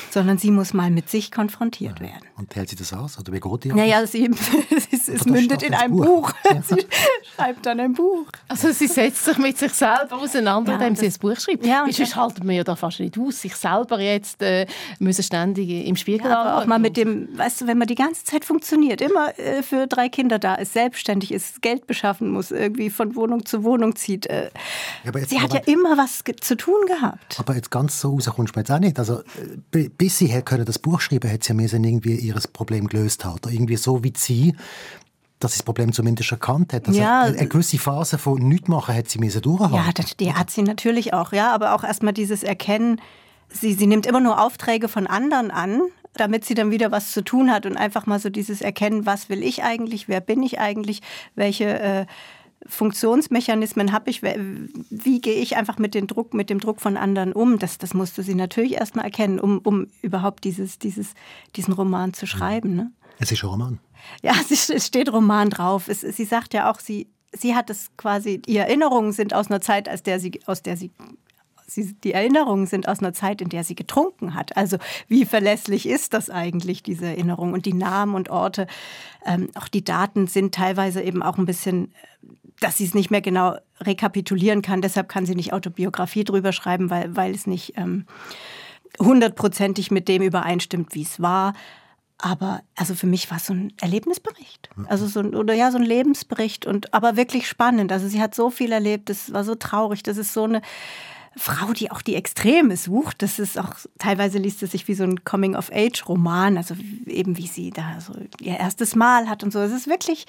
sondern 0.10 0.38
sie 0.38 0.52
muss 0.52 0.74
mal 0.74 0.90
mit 0.90 1.10
sich 1.10 1.32
konfrontiert 1.32 2.00
ja. 2.00 2.08
werden. 2.08 2.26
Und 2.38 2.56
hält 2.56 2.70
sie 2.70 2.76
das 2.76 2.94
aus? 2.94 3.20
Oder 3.20 3.34
wie 3.34 3.40
geht 3.40 3.64
die 3.64 3.70
Naja, 3.70 4.06
sie, 4.08 4.30
es, 4.92 5.08
es 5.08 5.26
mündet 5.26 5.64
in 5.64 5.74
einem 5.74 5.96
Buch. 5.96 6.06
Buch. 6.06 6.34
sie 6.64 6.86
schreibt 7.36 7.66
dann 7.66 7.80
ein 7.80 7.94
Buch. 7.94 8.28
Also 8.48 8.72
sie 8.72 8.88
setzt 8.88 9.26
sich 9.26 9.38
mit 9.38 9.58
sich 9.58 9.72
selber 9.74 10.18
auseinander, 10.18 10.74
ja, 10.74 10.80
indem 10.80 10.96
sie 10.96 11.08
ein 11.08 11.20
Buch 11.20 11.40
schreibt. 11.40 11.66
Ja, 11.66 11.86
sonst 11.90 12.16
halten 12.16 12.48
wir 12.48 12.56
ja 12.56 12.64
da 12.64 12.76
fast 12.76 13.00
nicht 13.00 13.18
aus, 13.18 13.42
sich 13.42 13.56
selber 13.56 14.00
jetzt 14.00 14.42
äh, 14.42 14.66
müssen 15.00 15.24
ständig 15.24 15.70
im 15.70 15.96
Spiegel 15.96 16.32
ja, 16.32 16.58
auch 16.58 16.66
mal 16.66 16.80
mit 16.80 16.98
dem, 16.98 17.38
weißt 17.38 17.62
du, 17.62 17.68
wenn 17.68 17.78
man 17.78 17.88
die 17.88 17.96
ganze 17.96 18.24
Zeit 18.24 18.46
funktioniert, 18.46 19.02
immer 19.02 19.38
äh, 19.38 19.62
für 19.62 19.88
drei 19.88 20.10
Kinder 20.10 20.40
da 20.40 20.56
ist, 20.56 20.74
selbstständig 20.74 21.32
ist, 21.32 21.62
Geld 21.62 21.88
beschaffen 21.88 22.30
muss, 22.30 22.52
irgendwie 22.52 22.90
von 22.90 23.16
Wohnung 23.26 23.46
zu 23.46 23.64
Wohnung 23.64 23.96
zieht. 23.96 24.28
Äh, 24.28 24.50
ja, 25.04 25.12
sie 25.26 25.42
hat 25.42 25.54
ja 25.54 25.62
immer 25.66 25.98
was 25.98 26.24
zu 26.42 26.56
tun 26.58 26.86
gehabt. 26.88 27.40
Aber 27.40 27.56
jetzt 27.56 27.72
ganz 27.72 28.00
so 28.00 28.12
raus 28.14 28.30
kommst 28.36 28.56
du 28.56 28.60
jetzt 28.60 28.72
auch 28.72 28.80
nicht. 28.80 29.00
Also, 29.00 29.22
äh, 29.74 29.90
bis 29.90 30.20
sie 30.20 30.30
können 30.42 30.66
das 30.66 30.80
Buch 30.80 31.02
schreiben, 31.02 31.32
hat 31.32 31.44
sie 31.44 31.50
ja 31.50 31.56
müssen 31.56 31.84
irgendwie 31.84 32.16
ihr 32.16 32.36
Problem 32.54 32.88
gelöst 32.88 33.26
haben. 33.26 33.36
Oder 33.36 33.52
irgendwie 33.52 33.78
so 33.78 34.04
wie 34.04 34.14
sie 34.16 34.56
dass 35.40 35.52
sie 35.52 35.58
das 35.60 35.64
Problem 35.64 35.92
zumindest 35.92 36.32
erkannt 36.32 36.72
hat. 36.72 36.88
Also 36.88 37.00
ja. 37.00 37.24
eine 37.24 37.48
gewisse 37.48 37.78
Phase 37.78 38.18
von 38.18 38.40
Nichtmachen 38.40 38.96
hat 38.96 39.10
sie 39.10 39.20
müssen 39.20 39.42
durchhaben. 39.42 39.76
Ja, 39.76 39.92
das, 39.94 40.16
die 40.16 40.34
hat 40.34 40.50
sie 40.50 40.64
natürlich 40.64 41.14
auch. 41.14 41.34
Ja, 41.34 41.54
aber 41.54 41.76
auch 41.76 41.84
erstmal 41.84 42.14
dieses 42.14 42.42
Erkennen, 42.42 43.02
sie, 43.50 43.74
sie 43.74 43.86
nimmt 43.86 44.06
immer 44.06 44.22
nur 44.22 44.42
Aufträge 44.42 44.88
von 44.88 45.08
anderen 45.08 45.52
an, 45.52 45.82
damit 46.14 46.46
sie 46.46 46.54
dann 46.54 46.72
wieder 46.72 46.92
was 46.92 47.12
zu 47.12 47.24
tun 47.24 47.52
hat 47.52 47.66
und 47.66 47.78
einfach 47.78 48.06
mal 48.06 48.20
so 48.20 48.30
dieses 48.30 48.62
Erkennen, 48.62 49.06
was 49.06 49.30
will 49.30 49.44
ich 49.44 49.64
eigentlich, 49.64 50.08
wer 50.08 50.22
bin 50.22 50.42
ich 50.44 50.60
eigentlich, 50.60 51.02
welche 51.36 51.80
äh, 51.80 52.06
Funktionsmechanismen 52.68 53.92
habe 53.92 54.10
ich, 54.10 54.24
wie 54.24 55.22
gehe 55.22 55.36
ich 55.36 55.56
einfach 55.58 55.78
mit 55.78 55.94
dem 55.94 56.08
Druck, 56.08 56.34
mit 56.34 56.50
dem 56.50 56.60
Druck 56.60 56.82
von 56.82 56.98
anderen 56.98 57.34
um? 57.34 57.60
Das, 57.60 57.78
das 57.78 57.94
musste 57.94 58.24
sie 58.24 58.36
natürlich 58.36 58.74
erst 58.74 58.96
mal 58.96 59.04
erkennen, 59.04 59.40
um, 59.40 59.60
um 59.60 59.88
überhaupt 60.02 60.44
dieses, 60.44 60.80
dieses, 60.80 61.14
diesen 61.56 61.74
Roman 61.74 62.14
zu 62.14 62.26
schreiben. 62.26 62.76
Ne? 62.76 62.92
Es 63.20 63.32
ist 63.32 63.44
ein 63.44 63.50
Roman. 63.50 63.80
Ja, 64.22 64.34
es 64.50 64.86
steht 64.86 65.12
Roman 65.12 65.50
drauf. 65.50 65.88
Es, 65.88 66.02
sie 66.02 66.26
sagt 66.26 66.54
ja 66.54 66.72
auch, 66.72 66.80
sie, 66.80 67.08
sie 67.34 67.56
hat 67.56 67.70
es 67.70 67.92
quasi, 67.98 68.42
die 68.42 68.58
Erinnerungen 68.58 69.12
sind 69.12 69.34
aus 69.34 69.48
einer 69.48 69.62
Zeit, 69.62 69.88
aus 69.90 70.04
der 70.04 70.20
sie, 70.20 70.40
aus 70.46 70.62
der 70.62 70.78
sie 70.78 70.92
Sie, 71.68 71.94
die 71.94 72.14
Erinnerungen 72.14 72.68
sind 72.68 72.88
aus 72.88 73.00
einer 73.00 73.14
Zeit, 73.14 73.42
in 73.42 73.50
der 73.50 73.64
sie 73.64 73.74
getrunken 73.74 74.36
hat. 74.36 74.56
Also 74.56 74.78
wie 75.08 75.26
verlässlich 75.26 75.90
ist 75.90 76.14
das 76.14 76.30
eigentlich, 76.30 76.84
diese 76.84 77.08
Erinnerung? 77.08 77.54
Und 77.54 77.66
die 77.66 77.74
Namen 77.74 78.14
und 78.14 78.30
Orte, 78.30 78.68
ähm, 79.26 79.50
auch 79.56 79.68
die 79.68 79.84
Daten 79.84 80.28
sind 80.28 80.54
teilweise 80.54 81.02
eben 81.02 81.24
auch 81.24 81.40
ein 81.40 81.48
bisschen 81.48 81.92
dass 82.60 82.78
sie 82.78 82.86
es 82.86 82.94
nicht 82.94 83.12
mehr 83.12 83.22
genau 83.22 83.58
rekapitulieren 83.82 84.62
kann. 84.62 84.82
Deshalb 84.82 85.10
kann 85.10 85.26
sie 85.26 85.36
nicht 85.36 85.54
Autobiografie 85.54 86.24
drüber 86.24 86.52
schreiben, 86.52 86.90
weil, 86.90 87.16
weil 87.16 87.34
es 87.36 87.48
nicht 87.48 87.74
ähm, 87.78 88.06
hundertprozentig 89.00 89.92
mit 89.92 90.08
dem 90.08 90.22
übereinstimmt, 90.22 90.96
wie 90.96 91.04
es 91.04 91.22
war. 91.22 91.54
Aber 92.18 92.62
also 92.76 92.96
für 92.96 93.08
mich 93.08 93.30
war 93.30 93.38
es 93.38 93.48
so 93.48 93.54
ein 93.54 93.74
Erlebnisbericht. 93.82 94.70
Also 94.88 95.06
so 95.06 95.20
ein, 95.20 95.36
oder 95.36 95.54
ja, 95.54 95.70
so 95.70 95.78
ein 95.78 95.84
Lebensbericht 95.84 96.66
und 96.66 96.94
aber 96.94 97.18
wirklich 97.18 97.48
spannend. 97.48 97.92
Also 97.92 98.08
sie 98.08 98.22
hat 98.22 98.34
so 98.34 98.50
viel 98.50 98.72
erlebt, 98.72 99.10
das 99.10 99.34
war 99.34 99.44
so 99.44 99.56
traurig. 99.56 100.02
Das 100.02 100.18
ist 100.18 100.34
so 100.34 100.46
eine 100.46 100.62
Frau, 101.36 101.74
die 101.74 101.92
auch 101.92 102.02
die 102.02 102.16
Extreme 102.16 102.78
sucht. 102.78 103.22
Das 103.22 103.38
ist 103.38 103.60
auch, 103.60 103.74
teilweise 104.00 104.38
liest 104.38 104.64
es 104.64 104.72
sich 104.72 104.88
wie 104.88 104.94
so 104.94 105.04
ein 105.04 105.26
Coming-of-Age-Roman, 105.26 106.56
also 106.56 106.76
eben 107.06 107.38
wie 107.38 107.48
sie 107.48 107.72
da 107.72 108.00
so 108.00 108.14
ihr 108.40 108.58
erstes 108.58 108.96
Mal 108.96 109.28
hat 109.28 109.44
und 109.44 109.52
so. 109.52 109.60
Es 109.60 109.74
ist 109.74 109.88
wirklich 109.88 110.26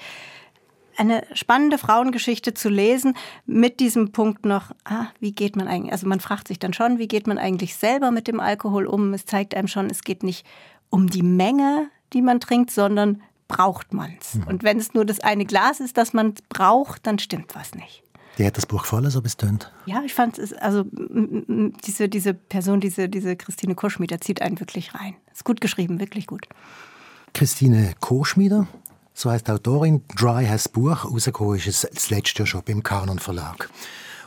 eine 0.97 1.23
spannende 1.33 1.77
Frauengeschichte 1.77 2.53
zu 2.53 2.69
lesen, 2.69 3.15
mit 3.45 3.79
diesem 3.79 4.11
Punkt 4.11 4.45
noch, 4.45 4.71
ah, 4.83 5.07
wie 5.19 5.31
geht 5.31 5.55
man 5.55 5.67
eigentlich, 5.67 5.91
also 5.91 6.07
man 6.07 6.19
fragt 6.19 6.47
sich 6.47 6.59
dann 6.59 6.73
schon, 6.73 6.97
wie 6.99 7.07
geht 7.07 7.27
man 7.27 7.37
eigentlich 7.37 7.75
selber 7.75 8.11
mit 8.11 8.27
dem 8.27 8.39
Alkohol 8.39 8.85
um? 8.85 9.13
Es 9.13 9.25
zeigt 9.25 9.55
einem 9.55 9.67
schon, 9.67 9.87
es 9.89 10.03
geht 10.03 10.23
nicht 10.23 10.45
um 10.89 11.09
die 11.09 11.23
Menge, 11.23 11.89
die 12.13 12.21
man 12.21 12.39
trinkt, 12.39 12.71
sondern 12.71 13.21
braucht 13.47 13.93
man 13.93 14.13
es. 14.19 14.35
Mhm. 14.35 14.47
Und 14.47 14.63
wenn 14.63 14.77
es 14.77 14.93
nur 14.93 15.05
das 15.05 15.19
eine 15.19 15.45
Glas 15.45 15.79
ist, 15.79 15.97
das 15.97 16.13
man 16.13 16.33
braucht, 16.49 17.05
dann 17.07 17.19
stimmt 17.19 17.55
was 17.55 17.75
nicht. 17.75 18.03
Die 18.37 18.45
hat 18.45 18.55
das 18.55 18.67
Buch 18.67 18.85
voll 18.85 19.09
so 19.09 19.21
bestimmt. 19.21 19.71
Ja, 19.87 20.03
ich 20.05 20.13
fand 20.13 20.37
es, 20.37 20.53
also 20.53 20.83
diese, 20.93 22.07
diese 22.07 22.35
Person, 22.35 22.79
diese, 22.79 23.09
diese 23.09 23.35
Christine 23.35 23.73
Koschmieder 23.73 24.21
zieht 24.21 24.41
einen 24.41 24.59
wirklich 24.59 24.93
rein. 24.93 25.15
Ist 25.33 25.43
gut 25.43 25.59
geschrieben, 25.59 25.99
wirklich 25.99 26.27
gut. 26.27 26.47
Christine 27.33 27.93
Koschmieder, 27.99 28.67
so 29.17 29.31
heißt 29.31 29.47
die 29.47 29.51
Autorin, 29.51 30.03
Dry 30.15 30.45
has 30.45 30.69
Buch, 30.69 31.05
rausgekommen 31.05 31.57
ist 31.57 31.65
es 31.65 31.87
das 31.91 32.11
letzte 32.11 32.39
Jahr 32.39 32.47
schon 32.47 32.61
beim 32.63 32.83
Kanon 32.83 33.17
Verlag. 33.17 33.67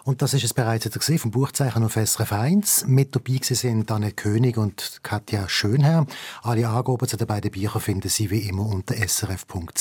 Und 0.02 0.20
das 0.20 0.34
ist 0.34 0.42
es 0.42 0.52
bereits 0.52 0.84
jetzt 0.84 0.98
gesehen 0.98 1.20
vom 1.20 1.30
Buchzeichen 1.30 1.84
auf 1.84 1.92
SRF 1.94 2.32
1. 2.32 2.86
Mit 2.88 3.14
dabei 3.14 3.38
sind 3.40 3.88
Anne 3.88 4.10
König 4.10 4.56
und 4.56 4.98
Katja 5.04 5.48
Schönherr. 5.48 6.06
Alle 6.42 6.66
Angaben 6.68 7.06
zu 7.06 7.16
den 7.16 7.28
beiden 7.28 7.52
Büchern 7.52 7.80
finden 7.80 8.08
Sie 8.08 8.30
wie 8.30 8.48
immer 8.48 8.66
unter 8.66 8.96
srf.ch-audio. 8.96 9.78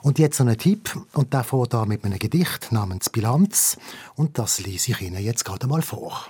Und 0.00 0.18
jetzt 0.18 0.40
noch 0.40 0.46
ein 0.46 0.56
Tipp, 0.56 0.98
und 1.12 1.34
der 1.34 1.44
fährt 1.44 1.74
da 1.74 1.84
mit 1.84 2.06
einem 2.06 2.18
Gedicht 2.18 2.72
namens 2.72 3.10
Bilanz, 3.10 3.76
und 4.14 4.38
das 4.38 4.60
lese 4.60 4.92
ich 4.92 5.02
Ihnen 5.02 5.22
jetzt 5.22 5.44
gerade 5.44 5.66
mal 5.66 5.82
vor. 5.82 6.24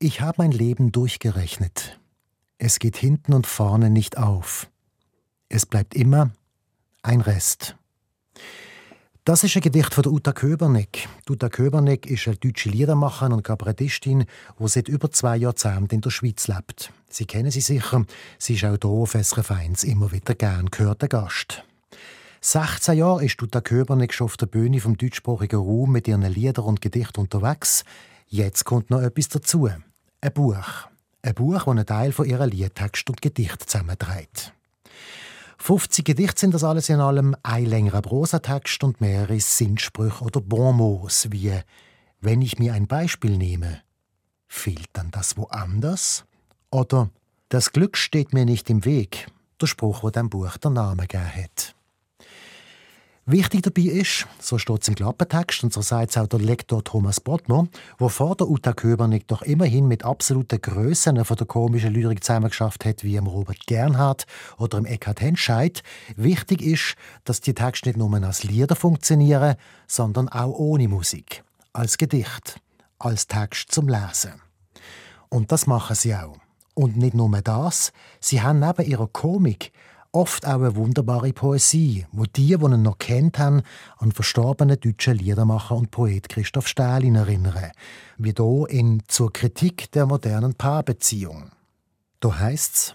Ich 0.00 0.20
habe 0.20 0.34
mein 0.36 0.52
Leben 0.52 0.92
durchgerechnet. 0.92 1.98
Es 2.58 2.78
geht 2.78 2.96
hinten 2.96 3.34
und 3.34 3.46
vorne 3.46 3.90
nicht 3.90 4.16
auf. 4.16 4.68
Es 5.48 5.66
bleibt 5.66 5.94
immer 5.94 6.30
ein 7.02 7.20
Rest. 7.20 7.76
Das 9.24 9.42
ist 9.42 9.56
ein 9.56 9.62
Gedicht 9.62 9.92
von 9.92 10.06
Uta 10.06 10.32
Köberneck. 10.32 11.08
Uta 11.28 11.48
Köberneck 11.48 12.06
ist 12.06 12.28
eine 12.28 12.36
deutsche 12.36 12.68
Liedermacherin 12.68 13.32
und 13.32 13.42
Kabarettistin, 13.42 14.24
die 14.58 14.68
seit 14.68 14.88
über 14.88 15.10
zwei 15.10 15.36
Jahrzehnten 15.36 15.96
in 15.96 16.00
der 16.00 16.10
Schweiz 16.10 16.46
lebt. 16.46 16.92
Sie 17.10 17.26
kennen 17.26 17.50
sie 17.50 17.60
sicher. 17.60 18.04
Sie 18.38 18.54
ist 18.54 18.64
auch 18.64 18.76
hier 18.80 18.90
auf 18.90 19.12
SRF 19.20 19.50
1 19.50 19.84
immer 19.84 20.12
wieder 20.12 20.34
gern 20.34 20.66
gehörter 20.70 21.08
Gast. 21.08 21.64
16 22.40 22.98
Jahre 22.98 23.24
ist 23.24 23.42
Uta 23.42 23.60
Köberneck 23.60 24.14
schon 24.14 24.26
auf 24.26 24.36
der 24.36 24.46
Bühne 24.46 24.80
vom 24.80 24.96
deutschsprachigen 24.96 25.58
Raum 25.58 25.92
mit 25.92 26.06
ihren 26.06 26.22
Liedern 26.22 26.64
und 26.64 26.80
Gedichten 26.80 27.20
unterwegs. 27.20 27.84
Jetzt 28.28 28.64
kommt 28.64 28.90
noch 28.90 29.02
etwas 29.02 29.28
dazu. 29.28 29.68
Ein 30.20 30.32
Buch. 30.32 30.88
Ein 31.26 31.34
Buch, 31.34 31.54
das 31.54 31.66
einen 31.66 31.86
Teil 31.86 32.12
von 32.12 32.24
ihren 32.24 32.48
Liedtext 32.48 33.10
und 33.10 33.20
Gedicht 33.20 33.68
zusammenträgt. 33.68 34.52
50 35.58 36.04
Gedichte 36.04 36.38
sind 36.38 36.54
das 36.54 36.62
alles 36.62 36.88
in 36.88 37.00
allem, 37.00 37.34
ein 37.42 37.66
längerer 37.66 38.00
Prosatext 38.00 38.84
und 38.84 39.00
mehrere 39.00 39.40
Sinnsprüche 39.40 40.22
oder 40.22 40.40
Bonmots, 40.40 41.32
wie 41.32 41.52
«Wenn 42.20 42.42
ich 42.42 42.60
mir 42.60 42.74
ein 42.74 42.86
Beispiel 42.86 43.36
nehme, 43.36 43.80
fehlt 44.46 44.88
dann 44.92 45.10
das 45.10 45.36
woanders?» 45.36 46.24
oder 46.70 47.10
«Das 47.48 47.72
Glück 47.72 47.96
steht 47.96 48.32
mir 48.32 48.44
nicht 48.44 48.70
im 48.70 48.84
Weg», 48.84 49.26
der 49.60 49.66
Spruch, 49.66 50.04
wo 50.04 50.10
dem 50.10 50.30
Buch 50.30 50.56
der 50.58 50.70
Name 50.70 51.08
gegeben 51.08 51.42
hat. 51.42 51.75
Wichtig 53.28 53.64
dabei 53.64 53.82
ist, 53.82 54.28
so 54.38 54.56
steht 54.56 54.82
es 54.82 54.88
im 54.88 54.94
Klappentext 54.94 55.64
und 55.64 55.72
so 55.72 55.80
sagt 55.80 56.10
es 56.10 56.16
auch 56.16 56.28
der 56.28 56.38
Lektor 56.38 56.84
Thomas 56.84 57.18
Bottner, 57.18 57.66
der 57.98 58.08
vor 58.08 58.36
der 58.36 58.48
Uta 58.48 58.72
Köbernick 58.72 59.26
doch 59.26 59.42
immerhin 59.42 59.88
mit 59.88 60.04
absoluten 60.04 60.60
Grössen 60.60 61.24
von 61.24 61.36
der 61.36 61.46
komischen 61.48 61.92
Lyrik 61.92 62.22
zusammengeschafft 62.22 62.84
hat, 62.84 63.02
wie 63.02 63.16
im 63.16 63.26
Robert 63.26 63.66
Gernhardt 63.66 64.26
oder 64.58 64.78
im 64.78 64.86
Eckhard 64.86 65.20
Henscheid. 65.20 65.82
Wichtig 66.14 66.62
ist, 66.62 66.94
dass 67.24 67.40
die 67.40 67.52
Texte 67.52 67.88
nicht 67.88 67.98
nur 67.98 68.14
als 68.22 68.44
Lieder 68.44 68.76
funktionieren, 68.76 69.56
sondern 69.88 70.28
auch 70.28 70.52
ohne 70.56 70.86
Musik, 70.86 71.42
als 71.72 71.98
Gedicht, 71.98 72.60
als 73.00 73.26
Text 73.26 73.72
zum 73.72 73.88
Lesen. 73.88 74.40
Und 75.30 75.50
das 75.50 75.66
machen 75.66 75.96
sie 75.96 76.14
auch. 76.14 76.36
Und 76.74 76.96
nicht 76.96 77.14
nur 77.14 77.28
das, 77.42 77.92
sie 78.20 78.40
haben 78.40 78.60
neben 78.60 78.86
ihrer 78.86 79.08
Komik 79.08 79.72
oft 80.16 80.46
auch 80.46 80.54
eine 80.54 80.76
wunderbare 80.76 81.32
Poesie, 81.32 82.06
wo 82.10 82.24
die, 82.24 82.46
die 82.46 82.52
ihn 82.54 82.82
noch 82.82 82.98
kennt 82.98 83.38
haben, 83.38 83.62
an 83.98 84.12
verstorbenen 84.12 84.80
deutschen 84.80 85.16
Liedermacher 85.16 85.76
und 85.76 85.90
Poet 85.90 86.30
Christoph 86.30 86.68
Stählin 86.68 87.16
erinnern, 87.16 87.72
wie 88.16 88.32
hier 88.36 88.66
in 88.70 89.02
Zur 89.08 89.32
Kritik 89.32 89.92
der 89.92 90.06
modernen 90.06 90.54
Paarbeziehung. 90.54 91.50
Da 92.20 92.38
heißt's: 92.38 92.94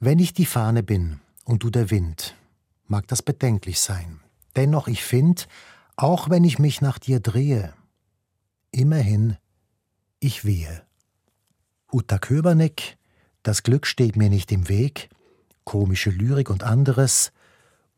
Wenn 0.00 0.18
ich 0.18 0.34
die 0.34 0.46
Fahne 0.46 0.82
bin 0.82 1.20
und 1.44 1.62
du 1.62 1.70
der 1.70 1.90
Wind, 1.90 2.34
mag 2.88 3.06
das 3.06 3.22
bedenklich 3.22 3.78
sein. 3.78 4.20
Dennoch 4.56 4.88
ich 4.88 5.04
find, 5.04 5.46
auch 5.96 6.30
wenn 6.30 6.42
ich 6.42 6.58
mich 6.58 6.80
nach 6.80 6.98
dir 6.98 7.20
drehe, 7.20 7.74
immerhin 8.72 9.36
ich 10.18 10.44
wehe. 10.44 10.82
Uta 11.92 12.18
Köbernick, 12.18 12.98
das 13.44 13.62
Glück 13.62 13.86
steht 13.86 14.16
mir 14.16 14.30
nicht 14.30 14.50
im 14.50 14.68
Weg, 14.68 15.10
komische 15.68 16.08
Lyrik 16.08 16.48
und 16.48 16.62
anderes, 16.62 17.30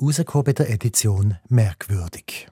rausgekommen 0.03 0.57
der 0.57 0.71
Edition 0.71 1.37
Merkwürdig. 1.49 2.49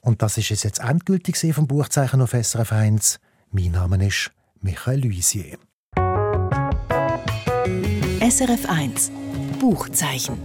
Und 0.00 0.20
das 0.20 0.36
ist 0.36 0.50
es 0.50 0.64
jetzt 0.64 0.80
endgültig 0.80 1.38
vom 1.54 1.68
Buchzeichen 1.68 2.20
auf 2.20 2.30
SRF 2.30 2.72
1. 2.72 3.20
Mein 3.52 3.70
Name 3.70 4.04
ist 4.04 4.32
Michael 4.60 5.04
Luisier. 5.04 5.58
SRF 8.20 8.68
1 8.68 9.12
Buchzeichen. 9.60 10.38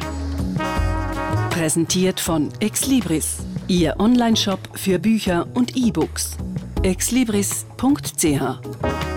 Präsentiert 1.49 2.19
von 2.19 2.51
Exlibris, 2.59 3.37
Ihr 3.67 3.99
Onlineshop 3.99 4.77
für 4.77 4.99
Bücher 4.99 5.47
und 5.55 5.75
E-Books. 5.75 6.37
exlibris.ch 6.83 9.14